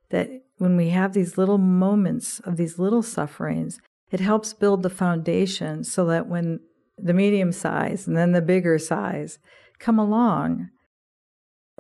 that 0.10 0.30
when 0.58 0.76
we 0.78 0.90
have 0.90 1.14
these 1.14 1.38
little 1.38 1.58
moments 1.58 2.40
of 2.40 2.58
these 2.58 2.80
little 2.80 3.04
sufferings, 3.04 3.80
it 4.12 4.20
helps 4.20 4.54
build 4.54 4.84
the 4.84 4.90
foundation 4.90 5.84
so 5.84 6.06
that 6.06 6.28
when 6.28 6.60
the 7.04 7.14
medium 7.14 7.52
size 7.52 8.08
and 8.08 8.16
then 8.16 8.32
the 8.32 8.42
bigger 8.42 8.80
size 8.80 9.38
come 9.80 10.00
along, 10.00 10.70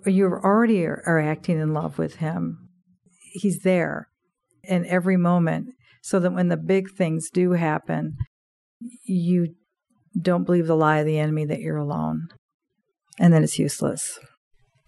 you 0.05 0.25
already 0.25 0.85
are, 0.85 1.19
acting 1.19 1.59
in 1.59 1.73
love 1.73 1.97
with 1.97 2.15
him. 2.15 2.69
He's 3.31 3.59
there 3.59 4.09
in 4.63 4.85
every 4.85 5.17
moment 5.17 5.69
so 6.01 6.19
that 6.19 6.33
when 6.33 6.49
the 6.49 6.57
big 6.57 6.91
things 6.91 7.29
do 7.31 7.51
happen, 7.51 8.17
you 9.05 9.55
don't 10.19 10.43
believe 10.43 10.67
the 10.67 10.75
lie 10.75 10.97
of 10.97 11.05
the 11.05 11.17
enemy 11.17 11.45
that 11.45 11.61
you're 11.61 11.77
alone 11.77 12.27
and 13.17 13.33
that 13.33 13.43
it's 13.43 13.57
useless. 13.57 14.19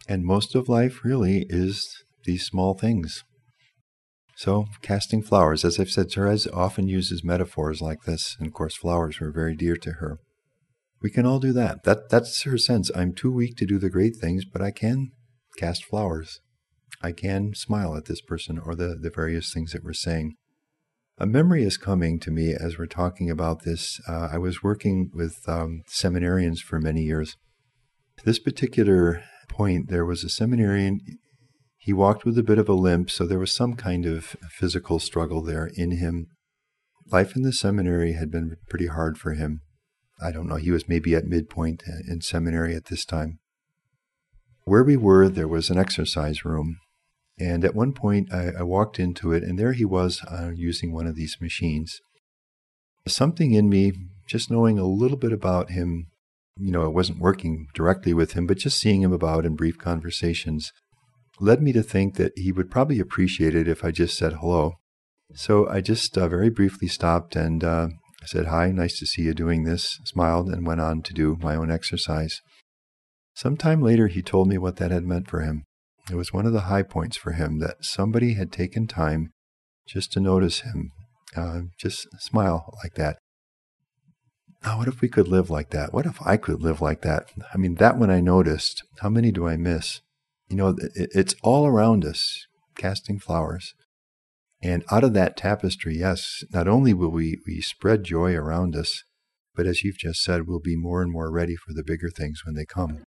And 0.07 0.25
most 0.25 0.53
of 0.53 0.67
life 0.67 1.05
really 1.05 1.45
is 1.49 2.03
these 2.25 2.45
small 2.45 2.73
things. 2.73 3.23
So, 4.37 4.65
casting 4.81 5.23
flowers, 5.23 5.63
as 5.63 5.79
I've 5.79 5.89
said, 5.89 6.11
Therese 6.11 6.45
often 6.47 6.89
uses 6.89 7.23
metaphors 7.23 7.81
like 7.81 8.03
this, 8.03 8.35
and 8.37 8.47
of 8.47 8.53
course, 8.53 8.75
flowers 8.75 9.21
were 9.21 9.31
very 9.31 9.55
dear 9.55 9.77
to 9.77 9.91
her. 9.93 10.19
We 11.01 11.09
can 11.09 11.25
all 11.25 11.39
do 11.39 11.53
that. 11.53 11.83
That 11.83 12.09
that's 12.09 12.43
her 12.43 12.57
sense. 12.57 12.89
I'm 12.95 13.13
too 13.13 13.31
weak 13.31 13.57
to 13.57 13.65
do 13.65 13.77
the 13.77 13.89
great 13.89 14.15
things, 14.15 14.45
but 14.45 14.61
I 14.61 14.71
can 14.71 15.11
cast 15.57 15.85
flowers. 15.85 16.41
I 17.01 17.11
can 17.11 17.53
smile 17.53 17.95
at 17.95 18.05
this 18.05 18.21
person 18.21 18.59
or 18.59 18.75
the, 18.75 18.97
the 18.99 19.11
various 19.13 19.53
things 19.53 19.71
that 19.71 19.83
we're 19.83 19.93
saying. 19.93 20.35
A 21.17 21.25
memory 21.25 21.63
is 21.63 21.77
coming 21.77 22.19
to 22.21 22.31
me 22.31 22.53
as 22.53 22.77
we're 22.77 22.87
talking 22.87 23.29
about 23.29 23.63
this. 23.63 23.99
Uh, 24.07 24.29
I 24.31 24.37
was 24.37 24.63
working 24.63 25.11
with 25.13 25.37
um, 25.47 25.83
seminarians 25.89 26.59
for 26.59 26.79
many 26.79 27.03
years. 27.03 27.37
This 28.25 28.39
particular 28.39 29.23
point, 29.47 29.89
there 29.89 30.05
was 30.05 30.23
a 30.23 30.29
seminarian. 30.29 30.99
He 31.77 31.93
walked 31.93 32.25
with 32.25 32.37
a 32.37 32.43
bit 32.43 32.57
of 32.57 32.67
a 32.67 32.73
limp, 32.73 33.09
so 33.09 33.25
there 33.25 33.39
was 33.39 33.53
some 33.53 33.75
kind 33.75 34.05
of 34.05 34.35
physical 34.49 34.99
struggle 34.99 35.41
there 35.41 35.69
in 35.75 35.91
him. 35.91 36.27
Life 37.11 37.35
in 37.35 37.43
the 37.43 37.53
seminary 37.53 38.13
had 38.13 38.31
been 38.31 38.55
pretty 38.67 38.87
hard 38.87 39.17
for 39.17 39.33
him. 39.33 39.61
I 40.21 40.31
don't 40.31 40.47
know, 40.47 40.55
he 40.55 40.71
was 40.71 40.87
maybe 40.87 41.15
at 41.15 41.25
midpoint 41.25 41.83
in 42.07 42.21
seminary 42.21 42.75
at 42.75 42.85
this 42.85 43.05
time. 43.05 43.39
Where 44.63 44.83
we 44.83 44.97
were, 44.97 45.29
there 45.29 45.47
was 45.47 45.69
an 45.69 45.77
exercise 45.77 46.45
room. 46.45 46.77
And 47.37 47.65
at 47.65 47.75
one 47.75 47.91
point, 47.91 48.33
I, 48.33 48.51
I 48.59 48.63
walked 48.63 48.99
into 48.99 49.33
it, 49.33 49.43
and 49.43 49.59
there 49.59 49.73
he 49.73 49.85
was 49.85 50.21
uh, 50.23 50.51
using 50.55 50.93
one 50.93 51.05
of 51.05 51.15
these 51.15 51.37
machines. 51.41 51.99
Something 53.07 53.53
in 53.53 53.69
me, 53.69 53.91
just 54.27 54.49
knowing 54.49 54.79
a 54.79 54.85
little 54.85 55.17
bit 55.17 55.33
about 55.33 55.69
him, 55.71 56.07
you 56.57 56.71
know, 56.71 56.83
I 56.83 56.87
wasn't 56.87 57.19
working 57.19 57.67
directly 57.73 58.13
with 58.13 58.31
him, 58.33 58.47
but 58.47 58.57
just 58.57 58.79
seeing 58.79 59.01
him 59.01 59.11
about 59.11 59.45
in 59.45 59.55
brief 59.55 59.77
conversations, 59.77 60.71
led 61.39 61.61
me 61.61 61.73
to 61.73 61.83
think 61.83 62.15
that 62.15 62.31
he 62.37 62.51
would 62.51 62.71
probably 62.71 62.99
appreciate 62.99 63.53
it 63.53 63.67
if 63.67 63.83
I 63.83 63.91
just 63.91 64.17
said 64.17 64.33
hello. 64.33 64.75
So 65.33 65.67
I 65.67 65.81
just 65.81 66.17
uh, 66.17 66.29
very 66.29 66.49
briefly 66.49 66.87
stopped 66.87 67.35
and 67.35 67.63
uh, 67.63 67.87
I 68.25 68.27
said, 68.27 68.47
Hi, 68.47 68.71
nice 68.71 68.97
to 68.97 69.05
see 69.05 69.21
you 69.21 69.35
doing 69.35 69.65
this, 69.65 69.99
smiled, 70.03 70.49
and 70.49 70.65
went 70.65 70.81
on 70.81 71.03
to 71.03 71.13
do 71.13 71.37
my 71.39 71.55
own 71.55 71.69
exercise. 71.69 72.41
Some 73.35 73.55
time 73.55 73.83
later, 73.83 74.07
he 74.07 74.23
told 74.23 74.47
me 74.47 74.57
what 74.57 74.77
that 74.77 74.89
had 74.89 75.03
meant 75.03 75.29
for 75.29 75.41
him. 75.41 75.63
It 76.09 76.15
was 76.15 76.33
one 76.33 76.47
of 76.47 76.53
the 76.53 76.61
high 76.61 76.81
points 76.81 77.17
for 77.17 77.33
him 77.33 77.59
that 77.59 77.85
somebody 77.85 78.33
had 78.33 78.51
taken 78.51 78.87
time 78.87 79.29
just 79.87 80.11
to 80.13 80.19
notice 80.19 80.61
him, 80.61 80.89
uh, 81.37 81.61
just 81.77 82.07
smile 82.19 82.73
like 82.83 82.95
that. 82.95 83.19
Now, 84.63 84.79
what 84.79 84.87
if 84.87 85.01
we 85.01 85.07
could 85.07 85.27
live 85.27 85.51
like 85.51 85.69
that? 85.69 85.93
What 85.93 86.07
if 86.07 86.19
I 86.25 86.37
could 86.37 86.63
live 86.63 86.81
like 86.81 87.01
that? 87.01 87.29
I 87.53 87.57
mean, 87.57 87.75
that 87.75 87.99
one 87.99 88.09
I 88.09 88.21
noticed. 88.21 88.81
How 89.01 89.09
many 89.09 89.31
do 89.31 89.47
I 89.47 89.55
miss? 89.55 90.01
You 90.49 90.55
know, 90.55 90.75
it's 90.95 91.35
all 91.43 91.67
around 91.67 92.03
us, 92.03 92.47
casting 92.75 93.19
flowers. 93.19 93.75
And 94.65 94.83
out 94.89 95.03
of 95.03 95.13
that 95.13 95.37
tapestry, 95.37 95.99
yes, 95.99 96.43
not 96.51 96.67
only 96.67 96.91
will 96.91 97.11
we, 97.11 97.37
we 97.45 97.61
spread 97.61 98.03
joy 98.03 98.33
around 98.33 98.75
us, 98.75 99.03
but 99.53 99.67
as 99.67 99.83
you've 99.83 99.99
just 99.99 100.23
said, 100.23 100.47
we'll 100.47 100.59
be 100.59 100.75
more 100.75 101.03
and 101.03 101.11
more 101.11 101.31
ready 101.31 101.55
for 101.55 101.71
the 101.71 101.83
bigger 101.83 102.09
things 102.09 102.41
when 102.43 102.55
they 102.55 102.65
come. 102.65 103.03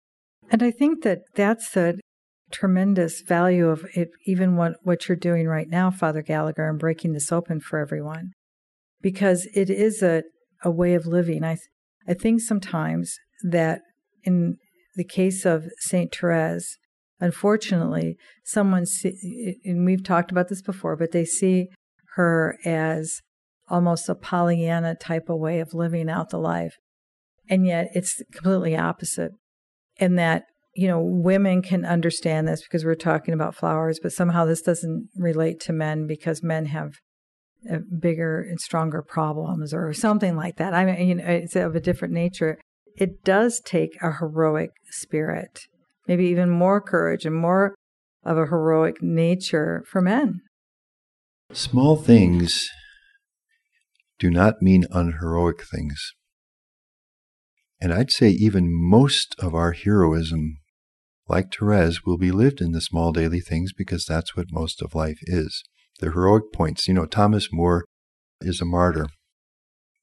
And 0.52 0.62
I 0.62 0.70
think 0.70 1.02
that 1.02 1.22
that's 1.34 1.72
the 1.72 1.98
tremendous 2.52 3.22
value 3.22 3.68
of 3.68 3.84
it, 3.94 4.10
even 4.24 4.54
what, 4.54 4.74
what 4.84 5.08
you're 5.08 5.16
doing 5.16 5.48
right 5.48 5.68
now, 5.68 5.90
Father 5.90 6.22
Gallagher, 6.22 6.68
and 6.68 6.78
breaking 6.78 7.12
this 7.12 7.32
open 7.32 7.58
for 7.58 7.80
everyone, 7.80 8.30
because 9.02 9.48
it 9.52 9.68
is 9.68 10.00
a, 10.00 10.22
a 10.62 10.70
way 10.70 10.94
of 10.94 11.06
living. 11.06 11.42
I, 11.42 11.58
I 12.06 12.14
think 12.14 12.40
sometimes 12.40 13.18
that 13.42 13.80
in 14.22 14.58
the 14.94 15.04
case 15.04 15.44
of 15.44 15.64
St. 15.80 16.14
Therese, 16.14 16.78
unfortunately, 17.20 18.16
someone, 18.44 18.86
see, 18.86 19.56
and 19.64 19.84
we've 19.84 20.04
talked 20.04 20.30
about 20.30 20.48
this 20.48 20.62
before, 20.62 20.96
but 20.96 21.12
they 21.12 21.24
see 21.24 21.68
her 22.14 22.58
as 22.64 23.20
almost 23.68 24.08
a 24.08 24.14
Pollyanna 24.14 24.94
type 24.94 25.28
of 25.28 25.38
way 25.38 25.60
of 25.60 25.74
living 25.74 26.08
out 26.08 26.30
the 26.30 26.38
life. 26.38 26.76
And 27.48 27.66
yet 27.66 27.88
it's 27.94 28.22
completely 28.32 28.76
opposite. 28.76 29.32
And 29.98 30.18
that, 30.18 30.44
you 30.74 30.86
know, 30.86 31.00
women 31.00 31.62
can 31.62 31.84
understand 31.84 32.46
this 32.46 32.62
because 32.62 32.84
we're 32.84 32.94
talking 32.94 33.34
about 33.34 33.54
flowers, 33.54 33.98
but 34.02 34.12
somehow 34.12 34.44
this 34.44 34.62
doesn't 34.62 35.08
relate 35.16 35.60
to 35.60 35.72
men 35.72 36.06
because 36.06 36.42
men 36.42 36.66
have 36.66 36.92
bigger 38.00 38.40
and 38.40 38.60
stronger 38.60 39.02
problems 39.02 39.74
or 39.74 39.92
something 39.92 40.36
like 40.36 40.56
that. 40.56 40.74
I 40.74 40.84
mean, 40.84 41.08
you 41.08 41.14
know, 41.16 41.24
it's 41.24 41.56
of 41.56 41.74
a 41.74 41.80
different 41.80 42.14
nature. 42.14 42.58
It 42.96 43.24
does 43.24 43.60
take 43.60 43.96
a 44.00 44.12
heroic 44.12 44.70
spirit 44.90 45.60
maybe 46.08 46.24
even 46.24 46.50
more 46.50 46.80
courage 46.80 47.24
and 47.24 47.36
more 47.36 47.74
of 48.24 48.36
a 48.36 48.46
heroic 48.46 49.02
nature 49.02 49.84
for 49.86 50.00
men. 50.00 50.40
Small 51.52 51.96
things 51.96 52.68
do 54.18 54.30
not 54.30 54.60
mean 54.60 54.86
unheroic 54.90 55.62
things. 55.62 56.12
And 57.80 57.92
I'd 57.92 58.10
say 58.10 58.30
even 58.30 58.68
most 58.70 59.36
of 59.38 59.54
our 59.54 59.72
heroism, 59.72 60.58
like 61.28 61.54
Therese, 61.54 62.04
will 62.04 62.18
be 62.18 62.32
lived 62.32 62.60
in 62.60 62.72
the 62.72 62.80
small 62.80 63.12
daily 63.12 63.40
things 63.40 63.72
because 63.72 64.04
that's 64.04 64.36
what 64.36 64.46
most 64.50 64.82
of 64.82 64.94
life 64.94 65.18
is. 65.22 65.62
The 66.00 66.10
heroic 66.10 66.52
points. 66.52 66.88
You 66.88 66.94
know, 66.94 67.06
Thomas 67.06 67.48
More 67.52 67.84
is 68.40 68.60
a 68.60 68.64
martyr. 68.64 69.06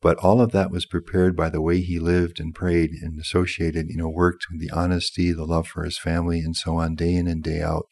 But 0.05 0.19
all 0.19 0.39
of 0.39 0.51
that 0.51 0.69
was 0.69 0.85
prepared 0.85 1.35
by 1.35 1.49
the 1.49 1.63
way 1.63 1.81
he 1.81 1.97
lived 1.97 2.39
and 2.39 2.53
prayed 2.53 2.91
and 3.01 3.19
associated, 3.19 3.87
you 3.89 3.97
know, 3.97 4.07
worked 4.07 4.45
with 4.51 4.61
the 4.61 4.69
honesty, 4.69 5.31
the 5.31 5.45
love 5.45 5.65
for 5.65 5.83
his 5.83 5.97
family, 5.97 6.41
and 6.41 6.55
so 6.55 6.75
on, 6.75 6.93
day 6.93 7.15
in 7.15 7.25
and 7.25 7.41
day 7.41 7.59
out. 7.59 7.87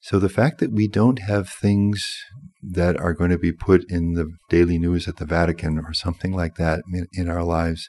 So 0.00 0.18
the 0.18 0.30
fact 0.30 0.58
that 0.60 0.72
we 0.72 0.88
don't 0.88 1.18
have 1.18 1.50
things 1.50 2.16
that 2.62 2.96
are 2.96 3.12
going 3.12 3.28
to 3.32 3.38
be 3.38 3.52
put 3.52 3.84
in 3.90 4.14
the 4.14 4.30
daily 4.48 4.78
news 4.78 5.06
at 5.06 5.16
the 5.16 5.26
Vatican 5.26 5.78
or 5.78 5.92
something 5.92 6.32
like 6.32 6.54
that 6.54 6.84
in, 7.12 7.28
our 7.28 7.44
lives 7.44 7.86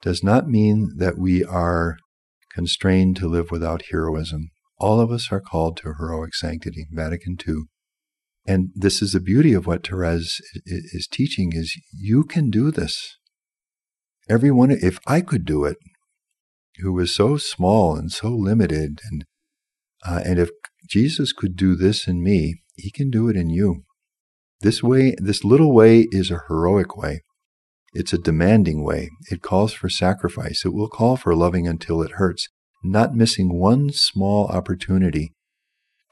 does 0.00 0.24
not 0.24 0.48
mean 0.48 0.94
that 0.96 1.16
we 1.16 1.44
are 1.44 1.98
constrained 2.52 3.16
to 3.18 3.28
live 3.28 3.52
without 3.52 3.90
heroism. 3.92 4.50
All 4.76 5.00
of 5.00 5.12
us 5.12 5.30
are 5.30 5.40
called 5.40 5.76
to 5.76 5.94
heroic 5.96 6.34
sanctity, 6.34 6.88
Vatican 6.90 7.36
II. 7.46 7.66
And 8.44 8.70
this 8.74 9.00
is 9.02 9.12
the 9.12 9.20
beauty 9.20 9.52
of 9.52 9.66
what 9.66 9.86
Therese 9.86 10.40
is 10.66 11.06
teaching 11.06 11.52
is 11.54 11.76
you 11.92 12.24
can 12.24 12.50
do 12.50 12.70
this. 12.70 13.16
Everyone, 14.28 14.70
if 14.70 14.98
I 15.06 15.20
could 15.20 15.44
do 15.44 15.64
it, 15.64 15.76
who 16.78 16.92
was 16.92 17.14
so 17.14 17.36
small 17.36 17.96
and 17.96 18.10
so 18.10 18.28
limited, 18.28 19.00
and 19.10 19.24
uh, 20.04 20.20
and 20.24 20.38
if 20.38 20.50
Jesus 20.88 21.32
could 21.32 21.54
do 21.54 21.76
this 21.76 22.08
in 22.08 22.22
me, 22.22 22.62
he 22.76 22.90
can 22.90 23.10
do 23.10 23.28
it 23.28 23.36
in 23.36 23.50
you. 23.50 23.84
This 24.60 24.82
way, 24.82 25.14
this 25.18 25.44
little 25.44 25.72
way 25.72 26.06
is 26.10 26.30
a 26.30 26.42
heroic 26.48 26.96
way. 26.96 27.22
It's 27.94 28.12
a 28.12 28.18
demanding 28.18 28.84
way. 28.84 29.10
It 29.30 29.42
calls 29.42 29.72
for 29.72 29.88
sacrifice. 29.88 30.64
It 30.64 30.72
will 30.72 30.88
call 30.88 31.16
for 31.16 31.34
loving 31.36 31.68
until 31.68 32.02
it 32.02 32.12
hurts, 32.12 32.48
not 32.82 33.14
missing 33.14 33.58
one 33.58 33.90
small 33.92 34.46
opportunity 34.46 35.32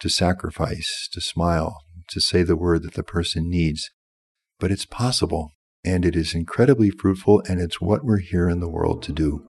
to 0.01 0.09
sacrifice, 0.09 1.09
to 1.13 1.21
smile, 1.21 1.79
to 2.11 2.21
say 2.21 2.43
the 2.43 2.57
word 2.57 2.83
that 2.83 2.95
the 2.95 3.03
person 3.03 3.49
needs. 3.49 3.91
But 4.59 4.71
it's 4.71 4.87
possible, 4.87 5.53
and 5.85 6.05
it 6.05 6.15
is 6.15 6.35
incredibly 6.35 6.91
fruitful, 6.91 7.43
and 7.49 7.61
it's 7.61 7.81
what 7.81 8.05
we're 8.05 8.19
here 8.19 8.49
in 8.49 8.61
the 8.61 8.69
world 8.69 9.03
to 9.05 9.13
do. 9.13 9.47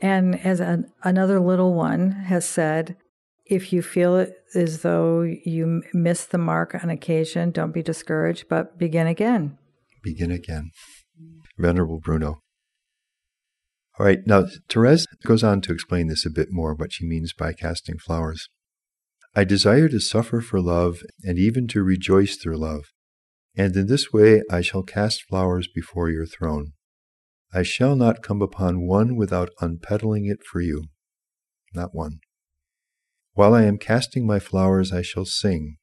And 0.00 0.38
as 0.44 0.60
an, 0.60 0.92
another 1.02 1.40
little 1.40 1.74
one 1.74 2.10
has 2.10 2.44
said, 2.44 2.96
if 3.46 3.72
you 3.72 3.82
feel 3.82 4.16
it 4.16 4.34
as 4.54 4.82
though 4.82 5.22
you 5.22 5.82
miss 5.92 6.24
the 6.24 6.38
mark 6.38 6.74
on 6.82 6.90
occasion, 6.90 7.50
don't 7.50 7.72
be 7.72 7.82
discouraged, 7.82 8.46
but 8.48 8.78
begin 8.78 9.06
again. 9.06 9.58
Begin 10.02 10.30
again. 10.30 10.70
Venerable 11.58 12.00
Bruno. 12.00 12.40
All 13.98 14.06
right, 14.06 14.20
now 14.26 14.44
Therese 14.68 15.06
goes 15.24 15.44
on 15.44 15.60
to 15.62 15.72
explain 15.72 16.08
this 16.08 16.24
a 16.24 16.30
bit 16.30 16.48
more, 16.50 16.74
what 16.74 16.92
she 16.92 17.06
means 17.06 17.32
by 17.32 17.52
casting 17.52 17.98
flowers. 17.98 18.48
I 19.34 19.44
desire 19.44 19.88
to 19.88 19.98
suffer 19.98 20.42
for 20.42 20.60
love 20.60 20.98
and 21.24 21.38
even 21.38 21.66
to 21.68 21.82
rejoice 21.82 22.36
through 22.36 22.58
love. 22.58 22.84
And 23.56 23.74
in 23.76 23.86
this 23.86 24.12
way 24.12 24.42
I 24.50 24.60
shall 24.60 24.82
cast 24.82 25.22
flowers 25.22 25.68
before 25.74 26.10
your 26.10 26.26
throne. 26.26 26.72
I 27.54 27.62
shall 27.62 27.96
not 27.96 28.22
come 28.22 28.42
upon 28.42 28.86
one 28.86 29.16
without 29.16 29.50
unpetaling 29.60 30.30
it 30.30 30.38
for 30.44 30.60
you. 30.60 30.84
Not 31.74 31.94
one. 31.94 32.20
While 33.32 33.54
I 33.54 33.64
am 33.64 33.78
casting 33.78 34.26
my 34.26 34.38
flowers, 34.38 34.92
I 34.92 35.00
shall 35.00 35.24
sing. 35.24 35.76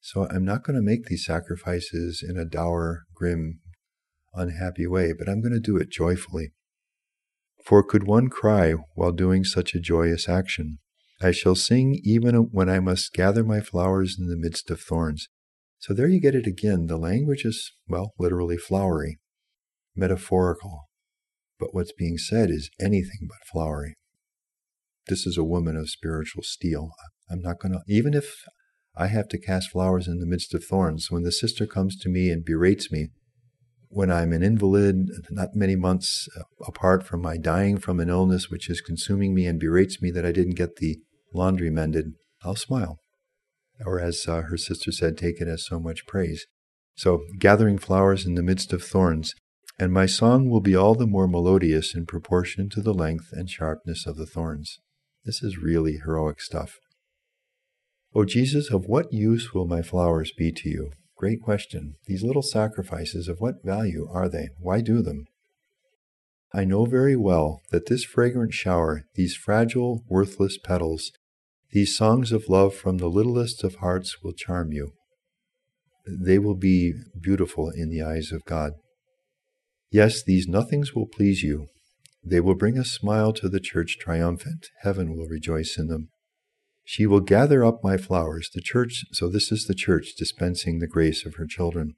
So 0.00 0.26
I'm 0.28 0.44
not 0.44 0.64
going 0.64 0.74
to 0.74 0.82
make 0.82 1.06
these 1.06 1.24
sacrifices 1.24 2.24
in 2.28 2.36
a 2.36 2.44
dour, 2.44 3.02
grim, 3.14 3.60
unhappy 4.34 4.88
way, 4.88 5.12
but 5.16 5.28
I'm 5.28 5.40
going 5.40 5.52
to 5.52 5.60
do 5.60 5.76
it 5.76 5.90
joyfully. 5.90 6.52
For 7.64 7.84
could 7.84 8.04
one 8.04 8.28
cry 8.28 8.72
while 8.96 9.12
doing 9.12 9.44
such 9.44 9.74
a 9.74 9.80
joyous 9.80 10.28
action? 10.28 10.78
I 11.22 11.30
shall 11.30 11.54
sing 11.54 12.00
even 12.02 12.34
when 12.34 12.68
I 12.68 12.80
must 12.80 13.12
gather 13.12 13.44
my 13.44 13.60
flowers 13.60 14.16
in 14.18 14.28
the 14.28 14.36
midst 14.36 14.70
of 14.70 14.80
thorns. 14.80 15.28
So 15.78 15.94
there 15.94 16.08
you 16.08 16.20
get 16.20 16.34
it 16.34 16.46
again. 16.46 16.86
The 16.86 16.96
language 16.96 17.44
is, 17.44 17.72
well, 17.88 18.12
literally 18.18 18.56
flowery, 18.56 19.18
metaphorical. 19.94 20.88
But 21.58 21.74
what's 21.74 21.92
being 21.92 22.18
said 22.18 22.50
is 22.50 22.70
anything 22.80 23.28
but 23.28 23.46
flowery. 23.50 23.94
This 25.08 25.26
is 25.26 25.36
a 25.36 25.44
woman 25.44 25.76
of 25.76 25.90
spiritual 25.90 26.42
steel. 26.42 26.90
I'm 27.30 27.40
not 27.40 27.58
going 27.60 27.72
to, 27.72 27.80
even 27.88 28.14
if 28.14 28.44
I 28.96 29.06
have 29.06 29.28
to 29.28 29.40
cast 29.40 29.70
flowers 29.70 30.06
in 30.06 30.18
the 30.18 30.26
midst 30.26 30.54
of 30.54 30.64
thorns, 30.64 31.10
when 31.10 31.22
the 31.22 31.32
sister 31.32 31.66
comes 31.66 31.96
to 31.98 32.08
me 32.08 32.30
and 32.30 32.44
berates 32.44 32.90
me, 32.92 33.08
when 33.88 34.10
I'm 34.10 34.32
an 34.32 34.42
invalid, 34.42 35.08
not 35.30 35.54
many 35.54 35.76
months 35.76 36.26
uh, 36.38 36.42
apart 36.66 37.04
from 37.04 37.20
my 37.20 37.36
dying 37.36 37.76
from 37.76 38.00
an 38.00 38.08
illness 38.08 38.48
which 38.48 38.70
is 38.70 38.80
consuming 38.80 39.34
me 39.34 39.46
and 39.46 39.60
berates 39.60 40.00
me 40.00 40.10
that 40.12 40.24
I 40.24 40.32
didn't 40.32 40.54
get 40.54 40.76
the 40.76 40.98
laundry 41.34 41.70
mended, 41.70 42.12
I'll 42.44 42.56
smile. 42.56 42.98
Or, 43.84 44.00
as 44.00 44.26
uh, 44.28 44.42
her 44.42 44.56
sister 44.56 44.92
said, 44.92 45.16
take 45.16 45.40
it 45.40 45.48
as 45.48 45.66
so 45.66 45.80
much 45.80 46.06
praise. 46.06 46.46
So, 46.94 47.22
gathering 47.38 47.78
flowers 47.78 48.26
in 48.26 48.34
the 48.34 48.42
midst 48.42 48.72
of 48.72 48.82
thorns, 48.82 49.34
and 49.78 49.92
my 49.92 50.06
song 50.06 50.48
will 50.48 50.60
be 50.60 50.76
all 50.76 50.94
the 50.94 51.06
more 51.06 51.26
melodious 51.26 51.94
in 51.94 52.06
proportion 52.06 52.68
to 52.70 52.80
the 52.80 52.94
length 52.94 53.30
and 53.32 53.48
sharpness 53.48 54.06
of 54.06 54.16
the 54.16 54.26
thorns. 54.26 54.78
This 55.24 55.42
is 55.42 55.58
really 55.58 55.98
heroic 56.04 56.40
stuff. 56.40 56.78
O 58.14 58.24
Jesus, 58.24 58.70
of 58.70 58.86
what 58.86 59.12
use 59.12 59.54
will 59.54 59.66
my 59.66 59.80
flowers 59.80 60.32
be 60.36 60.52
to 60.52 60.68
you? 60.68 60.90
Great 61.16 61.40
question. 61.40 61.94
These 62.06 62.22
little 62.22 62.42
sacrifices, 62.42 63.26
of 63.26 63.40
what 63.40 63.64
value 63.64 64.06
are 64.12 64.28
they? 64.28 64.50
Why 64.58 64.80
do 64.80 65.00
them? 65.02 65.26
I 66.52 66.64
know 66.64 66.84
very 66.84 67.16
well 67.16 67.62
that 67.70 67.86
this 67.86 68.04
fragrant 68.04 68.52
shower, 68.52 69.04
these 69.14 69.34
fragile, 69.34 70.02
worthless 70.08 70.58
petals, 70.58 71.10
these 71.72 71.96
songs 71.96 72.32
of 72.32 72.48
love 72.48 72.74
from 72.74 72.98
the 72.98 73.08
littlest 73.08 73.64
of 73.64 73.76
hearts 73.76 74.22
will 74.22 74.34
charm 74.34 74.72
you. 74.72 74.92
They 76.06 76.38
will 76.38 76.54
be 76.54 76.92
beautiful 77.18 77.70
in 77.70 77.88
the 77.88 78.02
eyes 78.02 78.30
of 78.30 78.44
God. 78.44 78.72
Yes, 79.90 80.22
these 80.22 80.46
nothings 80.46 80.94
will 80.94 81.06
please 81.06 81.42
you. 81.42 81.66
They 82.24 82.40
will 82.40 82.54
bring 82.54 82.78
a 82.78 82.84
smile 82.84 83.32
to 83.34 83.48
the 83.48 83.60
church 83.60 83.98
triumphant. 83.98 84.68
Heaven 84.82 85.16
will 85.16 85.26
rejoice 85.26 85.76
in 85.78 85.88
them. 85.88 86.10
She 86.84 87.06
will 87.06 87.20
gather 87.20 87.64
up 87.64 87.82
my 87.82 87.96
flowers, 87.96 88.50
the 88.52 88.60
church, 88.60 89.04
so 89.12 89.28
this 89.28 89.50
is 89.50 89.64
the 89.64 89.74
church 89.74 90.14
dispensing 90.16 90.78
the 90.78 90.86
grace 90.86 91.24
of 91.24 91.36
her 91.36 91.46
children. 91.46 91.94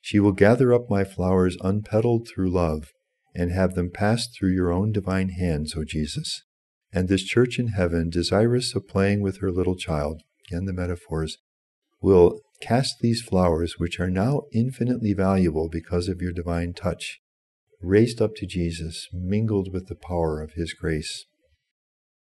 She 0.00 0.20
will 0.20 0.32
gather 0.32 0.72
up 0.72 0.88
my 0.88 1.04
flowers 1.04 1.56
unpetaled 1.58 2.28
through 2.28 2.50
love, 2.50 2.92
and 3.34 3.50
have 3.50 3.74
them 3.74 3.90
pass 3.90 4.28
through 4.28 4.52
your 4.52 4.72
own 4.72 4.92
divine 4.92 5.30
hands, 5.30 5.74
O 5.76 5.84
Jesus. 5.84 6.42
And 6.94 7.08
this 7.08 7.24
church 7.24 7.58
in 7.58 7.68
heaven, 7.68 8.08
desirous 8.08 8.74
of 8.74 8.88
playing 8.88 9.20
with 9.20 9.40
her 9.40 9.50
little 9.50 9.76
child, 9.76 10.22
again 10.48 10.64
the 10.64 10.72
metaphors, 10.72 11.38
will 12.00 12.40
cast 12.60 13.00
these 13.00 13.20
flowers, 13.20 13.74
which 13.78 13.98
are 13.98 14.10
now 14.10 14.42
infinitely 14.52 15.12
valuable 15.12 15.68
because 15.68 16.08
of 16.08 16.22
your 16.22 16.32
divine 16.32 16.72
touch, 16.72 17.18
raised 17.80 18.22
up 18.22 18.36
to 18.36 18.46
Jesus, 18.46 19.08
mingled 19.12 19.72
with 19.72 19.88
the 19.88 19.96
power 19.96 20.40
of 20.40 20.52
his 20.52 20.72
grace 20.72 21.26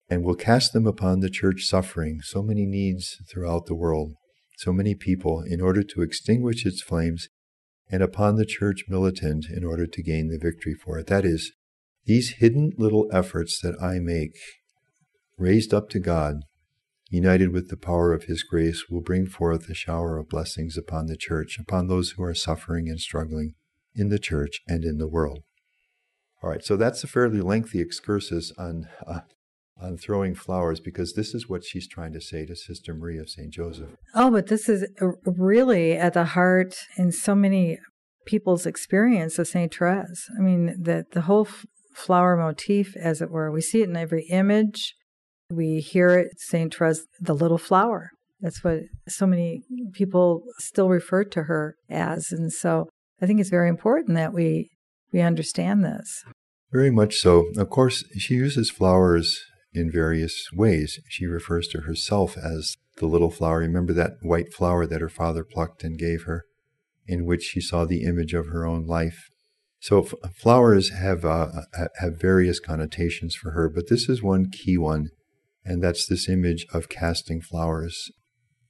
and 0.09 0.25
will 0.25 0.35
cast 0.35 0.73
them 0.73 0.87
upon 0.87 1.21
the 1.21 1.31
church 1.31 1.65
suffering 1.65 2.21
so 2.23 2.43
many 2.43 2.65
needs 2.65 3.17
throughout 3.29 3.67
the 3.67 3.75
world, 3.75 4.13
so 4.57 4.73
many 4.73 4.95
people, 4.95 5.43
in 5.43 5.61
order 5.61 5.83
to 5.83 6.03
extinguish 6.03 6.65
its 6.65 6.83
flames, 6.83 7.29
and 7.91 8.03
upon 8.03 8.37
the 8.37 8.47
church 8.47 8.85
militant 8.89 9.47
in 9.51 9.65
order 9.65 9.87
to 9.87 10.03
gain 10.03 10.29
the 10.29 10.39
victory 10.39 10.75
for 10.75 10.99
it. 10.99 11.07
That 11.09 11.25
is, 11.25 11.53
these 12.07 12.37
hidden 12.39 12.73
little 12.79 13.09
efforts 13.13 13.61
that 13.61 13.77
I 13.83 13.99
make, 13.99 14.37
raised 15.37 15.75
up 15.75 15.89
to 15.91 15.99
God, 15.99 16.45
united 17.11 17.53
with 17.53 17.69
the 17.69 17.77
power 17.77 18.13
of 18.13 18.25
His 18.25 18.43
grace, 18.43 18.85
will 18.89 19.03
bring 19.03 19.27
forth 19.27 19.69
a 19.69 19.75
shower 19.75 20.17
of 20.17 20.29
blessings 20.29 20.77
upon 20.77 21.07
the 21.07 21.17
church, 21.17 21.59
upon 21.59 21.89
those 21.89 22.13
who 22.13 22.23
are 22.23 22.35
suffering 22.35 22.89
and 22.89 23.01
struggling 23.01 23.55
in 23.95 24.09
the 24.09 24.19
church 24.19 24.63
and 24.67 24.85
in 24.85 24.99
the 24.99 25.09
world. 25.09 25.41
All 26.43 26.51
right, 26.51 26.65
so 26.65 26.77
that's 26.77 27.03
a 27.03 27.09
fairly 27.09 27.41
lengthy 27.41 27.81
excursus 27.81 28.53
on 28.59 28.89
uh, 29.07 29.21
on 29.81 29.97
throwing 29.97 30.35
flowers 30.35 30.81
because 30.81 31.13
this 31.13 31.35
is 31.35 31.49
what 31.49 31.65
she's 31.65 31.87
trying 31.87 32.13
to 32.13 32.21
say 32.21 32.47
to 32.47 32.57
Sister 32.57 32.95
Marie 32.95 33.19
of 33.19 33.29
St. 33.29 33.53
Joseph. 33.53 33.91
Oh, 34.15 34.31
but 34.31 34.47
this 34.47 34.69
is 34.69 34.87
really 35.25 35.93
at 35.93 36.15
the 36.15 36.25
heart 36.25 36.77
in 36.97 37.13
so 37.13 37.35
many 37.35 37.79
people's 38.25 38.65
experience 38.65 39.39
of 39.39 39.49
St. 39.49 39.75
Therese. 39.75 40.31
I 40.39 40.41
mean, 40.41 40.83
that 40.83 41.13
the 41.13 41.23
whole 41.23 41.47
flower 41.97 42.37
motif, 42.37 42.95
as 42.97 43.23
it 43.23 43.31
were, 43.31 43.51
we 43.51 43.61
see 43.61 43.83
it 43.83 43.89
in 43.89 43.97
every 43.97 44.27
image. 44.31 44.95
We 45.51 45.81
hear 45.81 46.11
it, 46.19 46.29
St. 46.39 46.75
Therese, 46.75 47.07
the 47.21 47.35
little 47.35 47.59
flower. 47.59 48.11
That's 48.41 48.63
what 48.63 48.81
so 49.09 49.27
many 49.27 49.63
people 49.95 50.43
still 50.59 50.89
refer 50.89 51.25
to 51.25 51.45
her 51.45 51.77
as. 51.89 52.31
And 52.31 52.53
so 52.53 52.89
I 53.21 53.27
think 53.27 53.41
it's 53.41 53.51
very 53.51 53.69
important 53.69 54.17
that 54.17 54.35
we 54.35 54.69
we 55.13 55.21
understand 55.21 55.85
this. 55.85 56.25
Very 56.71 56.91
much 56.91 57.17
so. 57.17 57.47
Of 57.57 57.71
course, 57.71 58.05
she 58.19 58.35
uses 58.35 58.71
flowers 58.71 59.41
in 59.73 59.91
various 59.91 60.49
ways. 60.53 60.99
She 61.09 61.27
refers 61.27 61.69
to 61.69 61.83
herself 61.83 62.37
as 62.37 62.77
the 62.99 63.07
little 63.07 63.31
flower. 63.31 63.59
Remember 63.59 63.93
that 63.95 64.15
white 64.21 64.53
flower 64.53 64.87
that 64.87 65.01
her 65.01 65.09
father 65.09 65.45
plucked 65.45 65.85
and 65.85 65.99
gave 65.99 66.25
her, 66.25 66.45
in 67.07 67.25
which 67.25 67.45
she 67.45 67.61
saw 67.61 67.85
the 67.85 68.03
image 68.03 68.35
of 68.35 68.49
her 68.49 68.67
own 68.67 68.85
life. 68.85 69.29
So 69.81 70.03
f- 70.03 70.15
flowers 70.35 70.91
have 70.91 71.25
uh, 71.25 71.49
have 72.01 72.21
various 72.21 72.61
connotations 72.61 73.35
for 73.35 73.53
her, 73.53 73.69
but 73.69 73.89
this 73.89 74.09
is 74.09 74.23
one 74.23 74.51
key 74.51 74.79
one, 74.79 75.09
and 75.65 75.83
that's 75.83 76.07
this 76.07 76.29
image 76.29 76.67
of 76.73 76.89
casting 76.89 77.41
flowers 77.41 78.11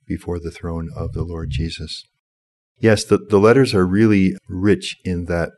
before 0.07 0.38
the 0.38 0.51
throne 0.51 0.90
of 0.95 1.12
the 1.12 1.25
Lord 1.25 1.51
Jesus. 1.51 2.05
Yes, 2.79 3.05
the, 3.05 3.19
the 3.19 3.38
letters 3.38 3.75
are 3.75 3.87
really 3.87 4.35
rich 4.49 4.97
in 5.05 5.25
that 5.25 5.51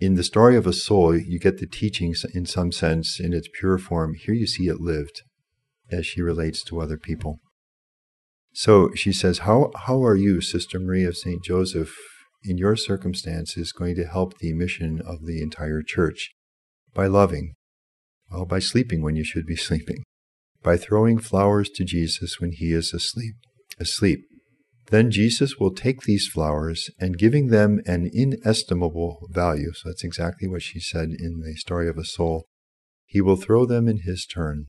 in 0.00 0.14
the 0.14 0.24
story 0.24 0.56
of 0.56 0.66
a 0.66 0.72
soul, 0.72 1.16
you 1.16 1.38
get 1.38 1.58
the 1.58 1.66
teachings 1.66 2.24
in 2.34 2.46
some 2.46 2.72
sense 2.72 3.20
in 3.20 3.32
its 3.32 3.48
pure 3.58 3.78
form. 3.78 4.14
Here 4.14 4.34
you 4.34 4.46
see 4.46 4.66
it 4.66 4.80
lived 4.80 5.22
as 5.90 6.04
she 6.04 6.20
relates 6.20 6.62
to 6.64 6.80
other 6.80 6.98
people. 6.98 7.38
So 8.52 8.90
she 8.94 9.12
says, 9.12 9.38
How, 9.38 9.70
how 9.74 10.04
are 10.04 10.16
you, 10.16 10.40
Sister 10.40 10.78
Marie 10.78 11.04
of 11.04 11.16
St. 11.16 11.42
Joseph, 11.42 11.94
in 12.44 12.58
your 12.58 12.76
circumstances, 12.76 13.72
going 13.72 13.96
to 13.96 14.04
help 14.04 14.38
the 14.38 14.52
mission 14.52 15.00
of 15.00 15.24
the 15.24 15.42
entire 15.42 15.82
church? 15.82 16.30
By 16.92 17.06
loving. 17.06 17.54
Well, 18.30 18.44
by 18.44 18.58
sleeping 18.58 19.02
when 19.02 19.16
you 19.16 19.24
should 19.24 19.46
be 19.46 19.56
sleeping. 19.68 20.04
By 20.62 20.76
throwing 20.76 21.18
flowers 21.18 21.68
to 21.70 21.84
Jesus 21.84 22.40
when 22.40 22.52
he 22.52 22.72
is 22.72 22.92
asleep. 22.92 23.34
Asleep. 23.78 24.20
Then 24.88 25.10
Jesus 25.10 25.56
will 25.58 25.72
take 25.72 26.02
these 26.02 26.28
flowers 26.28 26.90
and 27.00 27.18
giving 27.18 27.48
them 27.48 27.80
an 27.86 28.10
inestimable 28.12 29.26
value, 29.30 29.72
so 29.72 29.88
that's 29.88 30.04
exactly 30.04 30.46
what 30.46 30.62
she 30.62 30.78
said 30.78 31.10
in 31.18 31.40
the 31.40 31.54
story 31.56 31.88
of 31.88 31.96
a 31.96 32.04
soul, 32.04 32.44
he 33.06 33.20
will 33.20 33.36
throw 33.36 33.64
them 33.64 33.88
in 33.88 34.00
his 34.00 34.26
turn. 34.26 34.66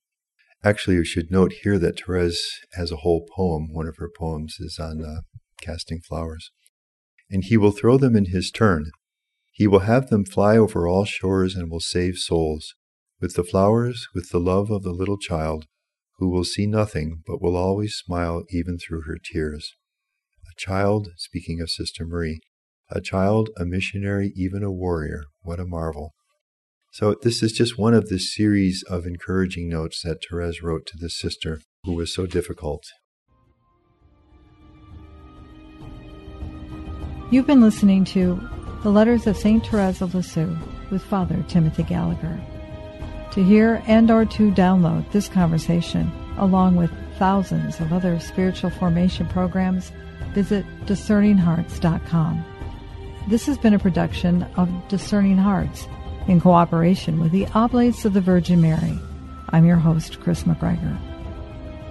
Actually, 0.64 0.96
you 0.96 1.04
should 1.04 1.32
note 1.32 1.54
here 1.64 1.78
that 1.78 2.00
Therese 2.00 2.60
has 2.74 2.92
a 2.92 2.98
whole 2.98 3.28
poem. 3.36 3.68
One 3.72 3.88
of 3.88 3.98
her 3.98 4.10
poems 4.10 4.58
is 4.60 4.80
on 4.80 5.04
uh, 5.04 5.22
casting 5.62 6.02
flowers. 6.02 6.52
And 7.30 7.44
he 7.44 7.58
will 7.58 7.72
throw 7.72 7.98
them 7.98 8.16
in 8.16 8.26
his 8.26 8.52
turn. 8.52 8.92
He 9.52 9.68
will 9.68 9.80
have 9.80 10.10
them 10.10 10.26
fly 10.26 10.58
over 10.58 10.88
all 10.88 11.06
shores 11.06 11.56
and 11.56 11.72
will 11.72 11.80
save 11.80 12.18
souls. 12.18 12.76
With 13.22 13.36
the 13.36 13.44
flowers, 13.44 14.08
with 14.14 14.30
the 14.30 14.40
love 14.40 14.70
of 14.70 14.84
the 14.84 14.92
little 14.92 15.18
child, 15.18 15.66
who 16.18 16.30
will 16.30 16.44
see 16.44 16.68
nothing 16.68 17.24
but 17.26 17.42
will 17.42 17.56
always 17.56 17.96
smile 17.96 18.44
even 18.50 18.78
through 18.78 19.04
her 19.04 19.18
tears 19.22 19.74
A 20.50 20.54
child, 20.58 21.10
speaking 21.18 21.62
of 21.62 21.70
Sister 21.70 22.06
Marie, 22.06 22.42
a 22.90 23.02
child, 23.02 23.50
a 23.58 23.66
missionary, 23.66 24.32
even 24.36 24.64
a 24.64 24.72
warrior. 24.72 25.24
What 25.42 25.60
a 25.60 25.66
marvel. 25.66 26.14
So, 26.92 27.16
this 27.22 27.44
is 27.44 27.52
just 27.52 27.78
one 27.78 27.94
of 27.94 28.08
the 28.08 28.20
series 28.20 28.84
of 28.88 29.06
encouraging 29.06 29.68
notes 29.68 30.02
that 30.04 30.20
Therese 30.30 30.62
wrote 30.62 30.86
to 30.88 30.98
this 30.98 31.18
sister 31.18 31.62
who 31.84 31.94
was 31.94 32.14
so 32.14 32.26
difficult. 32.26 32.84
You've 37.36 37.46
been 37.46 37.60
listening 37.60 38.06
to 38.06 38.40
The 38.82 38.90
Letters 38.90 39.28
of 39.28 39.36
St. 39.36 39.62
Therese 39.68 40.00
of 40.00 40.16
Lisieux 40.16 40.56
with 40.90 41.04
Father 41.04 41.44
Timothy 41.50 41.84
Gallagher. 41.84 42.40
To 43.34 43.44
hear 43.44 43.84
and 43.88 44.10
or 44.10 44.24
to 44.24 44.52
download 44.54 45.12
this 45.12 45.28
conversation, 45.28 46.10
along 46.38 46.78
with 46.78 46.90
thousands 47.20 47.82
of 47.82 47.92
other 47.92 48.22
spiritual 48.22 48.70
formation 48.70 49.28
programs, 49.28 49.92
visit 50.34 50.66
discerninghearts.com. 50.86 52.46
This 53.28 53.46
has 53.48 53.58
been 53.58 53.74
a 53.74 53.80
production 53.80 54.44
of 54.56 54.70
Discerning 54.88 55.38
Hearts 55.38 55.90
in 56.30 56.40
cooperation 56.40 57.20
with 57.20 57.34
the 57.34 57.48
Oblates 57.48 58.06
of 58.06 58.14
the 58.14 58.22
Virgin 58.22 58.62
Mary. 58.62 58.98
I'm 59.50 59.66
your 59.66 59.76
host, 59.76 60.22
Kris 60.22 60.46
McGregor. 60.46 60.98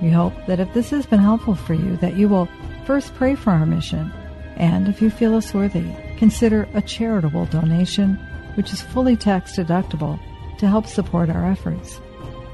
We 0.01 0.09
hope 0.09 0.33
that 0.47 0.59
if 0.59 0.73
this 0.73 0.89
has 0.89 1.05
been 1.05 1.21
helpful 1.21 1.55
for 1.55 1.75
you, 1.75 1.99
that 1.99 2.17
you 2.17 2.31
will 2.31 2.49
First, 2.85 3.15
pray 3.15 3.35
for 3.35 3.51
our 3.51 3.65
mission, 3.65 4.13
and 4.57 4.89
if 4.89 5.03
you 5.03 5.11
feel 5.11 5.35
us 5.35 5.53
worthy, 5.53 5.85
consider 6.17 6.69
a 6.75 6.83
charitable 6.83 7.47
donation, 7.47 8.15
which 8.55 8.73
is 8.73 8.83
fully 8.83 9.17
tax 9.17 9.57
deductible, 9.57 10.19
to 10.59 10.69
help 10.69 10.87
support 10.87 11.29
our 11.29 11.51
efforts. 11.51 12.01